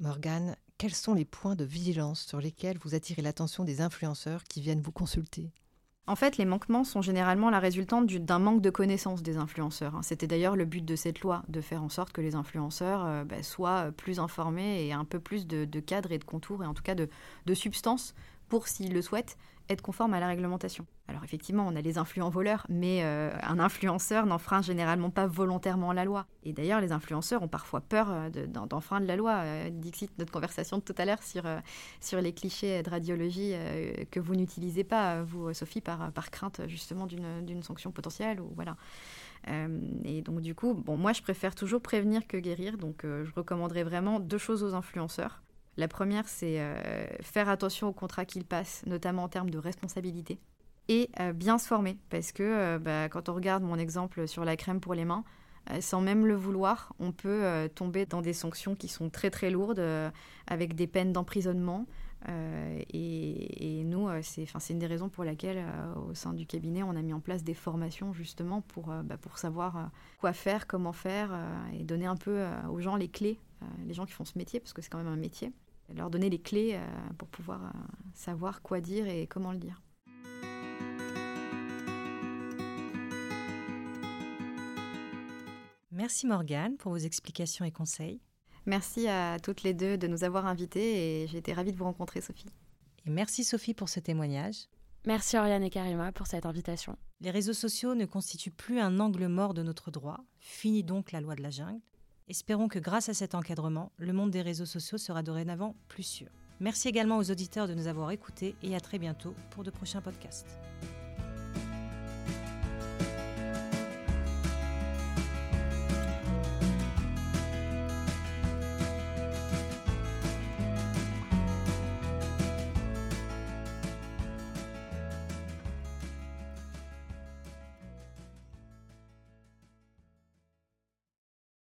Morgane, 0.01 0.55
quels 0.79 0.95
sont 0.95 1.13
les 1.13 1.25
points 1.25 1.55
de 1.55 1.63
vigilance 1.63 2.25
sur 2.25 2.41
lesquels 2.41 2.79
vous 2.79 2.95
attirez 2.95 3.21
l'attention 3.21 3.63
des 3.63 3.81
influenceurs 3.81 4.43
qui 4.45 4.59
viennent 4.59 4.81
vous 4.81 4.91
consulter? 4.91 5.51
En 6.07 6.15
fait, 6.15 6.37
les 6.37 6.45
manquements 6.45 6.83
sont 6.83 7.03
généralement 7.03 7.51
la 7.51 7.59
résultante 7.59 8.07
d'un 8.07 8.39
manque 8.39 8.63
de 8.63 8.71
connaissance 8.71 9.21
des 9.21 9.37
influenceurs. 9.37 9.95
Hein. 9.95 10.01
C'était 10.01 10.25
d'ailleurs 10.25 10.55
le 10.55 10.65
but 10.65 10.83
de 10.83 10.95
cette 10.95 11.21
loi, 11.21 11.43
de 11.49 11.61
faire 11.61 11.83
en 11.83 11.89
sorte 11.89 12.11
que 12.13 12.21
les 12.21 12.33
influenceurs 12.33 13.05
euh, 13.05 13.23
bah, 13.23 13.43
soient 13.43 13.91
plus 13.95 14.19
informés 14.19 14.83
et 14.87 14.91
un 14.91 15.05
peu 15.05 15.19
plus 15.19 15.45
de, 15.45 15.79
cadres 15.79 16.11
et 16.11 16.17
de 16.17 16.23
contours, 16.23 16.63
et 16.63 16.65
en 16.65 16.73
tout 16.73 16.83
cas 16.83 16.95
de 16.95 17.53
substance 17.53 18.15
pour, 18.49 18.67
s'ils 18.67 18.93
le 18.93 19.03
souhaitent, 19.03 19.37
être 19.71 19.81
conforme 19.81 20.13
à 20.13 20.19
la 20.19 20.27
réglementation. 20.27 20.85
Alors 21.07 21.23
effectivement, 21.23 21.67
on 21.67 21.75
a 21.75 21.81
les 21.81 21.97
influents 21.97 22.29
voleurs, 22.29 22.65
mais 22.69 23.01
euh, 23.03 23.31
un 23.43 23.59
influenceur 23.59 24.25
n'enfreint 24.25 24.61
généralement 24.61 25.09
pas 25.09 25.27
volontairement 25.27 25.91
la 25.91 26.05
loi. 26.05 26.25
Et 26.43 26.53
d'ailleurs, 26.53 26.79
les 26.79 26.91
influenceurs 26.91 27.43
ont 27.43 27.47
parfois 27.47 27.81
peur 27.81 28.07
euh, 28.09 28.29
d'enfreindre 28.47 29.07
la 29.07 29.15
loi. 29.15 29.31
Euh, 29.43 29.69
Dixit, 29.69 30.11
notre 30.19 30.31
conversation 30.31 30.77
de 30.77 30.83
tout 30.83 30.95
à 30.97 31.05
l'heure 31.05 31.21
sur, 31.21 31.43
sur 31.99 32.21
les 32.21 32.33
clichés 32.33 32.81
de 32.81 32.89
radiologie 32.89 33.53
que 34.09 34.19
vous 34.19 34.35
n'utilisez 34.35 34.83
pas, 34.83 35.23
vous, 35.23 35.53
Sophie, 35.53 35.81
par, 35.81 36.11
par 36.11 36.31
crainte 36.31 36.61
justement 36.67 37.07
d'une 37.07 37.63
sanction 37.63 37.91
potentielle. 37.91 38.39
Ou, 38.39 38.51
voilà. 38.55 38.77
et 40.05 40.21
donc 40.21 40.41
du 40.41 40.55
coup, 40.55 40.73
bon, 40.73 40.97
moi 40.97 41.13
je 41.13 41.21
préfère 41.21 41.55
toujours 41.55 41.81
prévenir 41.81 42.27
que 42.27 42.37
guérir, 42.37 42.77
donc 42.77 43.01
je 43.03 43.31
recommanderais 43.35 43.83
vraiment 43.83 44.19
deux 44.19 44.37
choses 44.37 44.63
aux 44.63 44.75
influenceurs. 44.75 45.41
La 45.77 45.87
première, 45.87 46.27
c'est 46.27 46.59
euh, 46.59 47.05
faire 47.21 47.49
attention 47.49 47.87
aux 47.87 47.93
contrats 47.93 48.25
qu'ils 48.25 48.45
passent, 48.45 48.83
notamment 48.85 49.23
en 49.23 49.29
termes 49.29 49.49
de 49.49 49.57
responsabilité, 49.57 50.39
et 50.89 51.09
euh, 51.19 51.31
bien 51.31 51.57
se 51.57 51.67
former, 51.67 51.97
parce 52.09 52.31
que 52.31 52.43
euh, 52.43 52.79
bah, 52.79 53.07
quand 53.07 53.29
on 53.29 53.33
regarde 53.33 53.63
mon 53.63 53.77
exemple 53.77 54.27
sur 54.27 54.43
la 54.43 54.57
crème 54.57 54.81
pour 54.81 54.93
les 54.93 55.05
mains, 55.05 55.23
sans 55.79 56.01
même 56.01 56.25
le 56.25 56.33
vouloir, 56.33 56.91
on 56.99 57.11
peut 57.11 57.69
tomber 57.75 58.07
dans 58.07 58.23
des 58.23 58.33
sanctions 58.33 58.73
qui 58.73 58.87
sont 58.87 59.11
très 59.11 59.29
très 59.29 59.51
lourdes, 59.51 59.79
avec 60.47 60.73
des 60.73 60.87
peines 60.87 61.13
d'emprisonnement. 61.13 61.85
Et, 62.27 63.83
nous, 63.85 64.09
c'est 64.23 64.47
une 64.71 64.79
des 64.79 64.87
raisons 64.87 65.07
pour 65.07 65.23
laquelle, 65.23 65.63
au 66.09 66.15
sein 66.15 66.33
du 66.33 66.47
cabinet, 66.47 66.81
on 66.81 66.95
a 66.95 67.01
mis 67.03 67.13
en 67.13 67.19
place 67.19 67.43
des 67.43 67.53
formations 67.53 68.11
justement 68.11 68.61
pour, 68.61 68.87
bah, 69.03 69.17
pour 69.21 69.37
savoir 69.37 69.91
quoi 70.19 70.33
faire, 70.33 70.65
comment 70.65 70.93
faire, 70.93 71.29
et 71.79 71.83
donner 71.83 72.07
un 72.07 72.17
peu 72.17 72.43
aux 72.67 72.79
gens 72.79 72.95
les 72.95 73.07
clés, 73.07 73.37
les 73.85 73.93
gens 73.93 74.05
qui 74.05 74.13
font 74.13 74.25
ce 74.25 74.37
métier, 74.37 74.59
parce 74.59 74.73
que 74.73 74.81
c'est 74.81 74.89
quand 74.89 74.97
même 74.97 75.07
un 75.07 75.15
métier 75.15 75.53
leur 75.95 76.09
donner 76.09 76.29
les 76.29 76.39
clés 76.39 76.73
euh, 76.75 77.13
pour 77.17 77.27
pouvoir 77.27 77.63
euh, 77.63 77.79
savoir 78.13 78.61
quoi 78.61 78.81
dire 78.81 79.07
et 79.07 79.27
comment 79.27 79.51
le 79.51 79.59
dire. 79.59 79.81
Merci 85.91 86.25
Morgane 86.25 86.77
pour 86.77 86.91
vos 86.93 86.97
explications 86.97 87.65
et 87.65 87.71
conseils. 87.71 88.21
Merci 88.65 89.07
à 89.07 89.39
toutes 89.39 89.63
les 89.63 89.73
deux 89.73 89.97
de 89.97 90.07
nous 90.07 90.23
avoir 90.23 90.45
invités 90.45 91.23
et 91.23 91.27
j'ai 91.27 91.39
été 91.39 91.53
ravie 91.53 91.71
de 91.71 91.77
vous 91.77 91.83
rencontrer 91.83 92.21
Sophie. 92.21 92.49
Et 93.05 93.09
merci 93.09 93.43
Sophie 93.43 93.73
pour 93.73 93.89
ce 93.89 93.99
témoignage. 93.99 94.67
Merci 95.05 95.37
Oriane 95.37 95.63
et 95.63 95.71
Karima 95.71 96.11
pour 96.11 96.27
cette 96.27 96.45
invitation. 96.45 96.95
Les 97.21 97.31
réseaux 97.31 97.53
sociaux 97.53 97.95
ne 97.95 98.05
constituent 98.05 98.51
plus 98.51 98.79
un 98.79 98.99
angle 98.99 99.27
mort 99.27 99.53
de 99.53 99.63
notre 99.63 99.89
droit. 99.89 100.23
Fini 100.39 100.83
donc 100.83 101.11
la 101.11 101.21
loi 101.21 101.35
de 101.35 101.41
la 101.41 101.49
jungle. 101.49 101.81
Espérons 102.27 102.67
que 102.67 102.79
grâce 102.79 103.09
à 103.09 103.13
cet 103.13 103.35
encadrement, 103.35 103.91
le 103.97 104.13
monde 104.13 104.31
des 104.31 104.41
réseaux 104.41 104.65
sociaux 104.65 104.97
sera 104.97 105.23
dorénavant 105.23 105.75
plus 105.87 106.03
sûr. 106.03 106.27
Merci 106.59 106.87
également 106.87 107.17
aux 107.17 107.31
auditeurs 107.31 107.67
de 107.67 107.73
nous 107.73 107.87
avoir 107.87 108.11
écoutés 108.11 108.55
et 108.61 108.75
à 108.75 108.79
très 108.79 108.99
bientôt 108.99 109.33
pour 109.49 109.63
de 109.63 109.71
prochains 109.71 110.01
podcasts. 110.01 110.59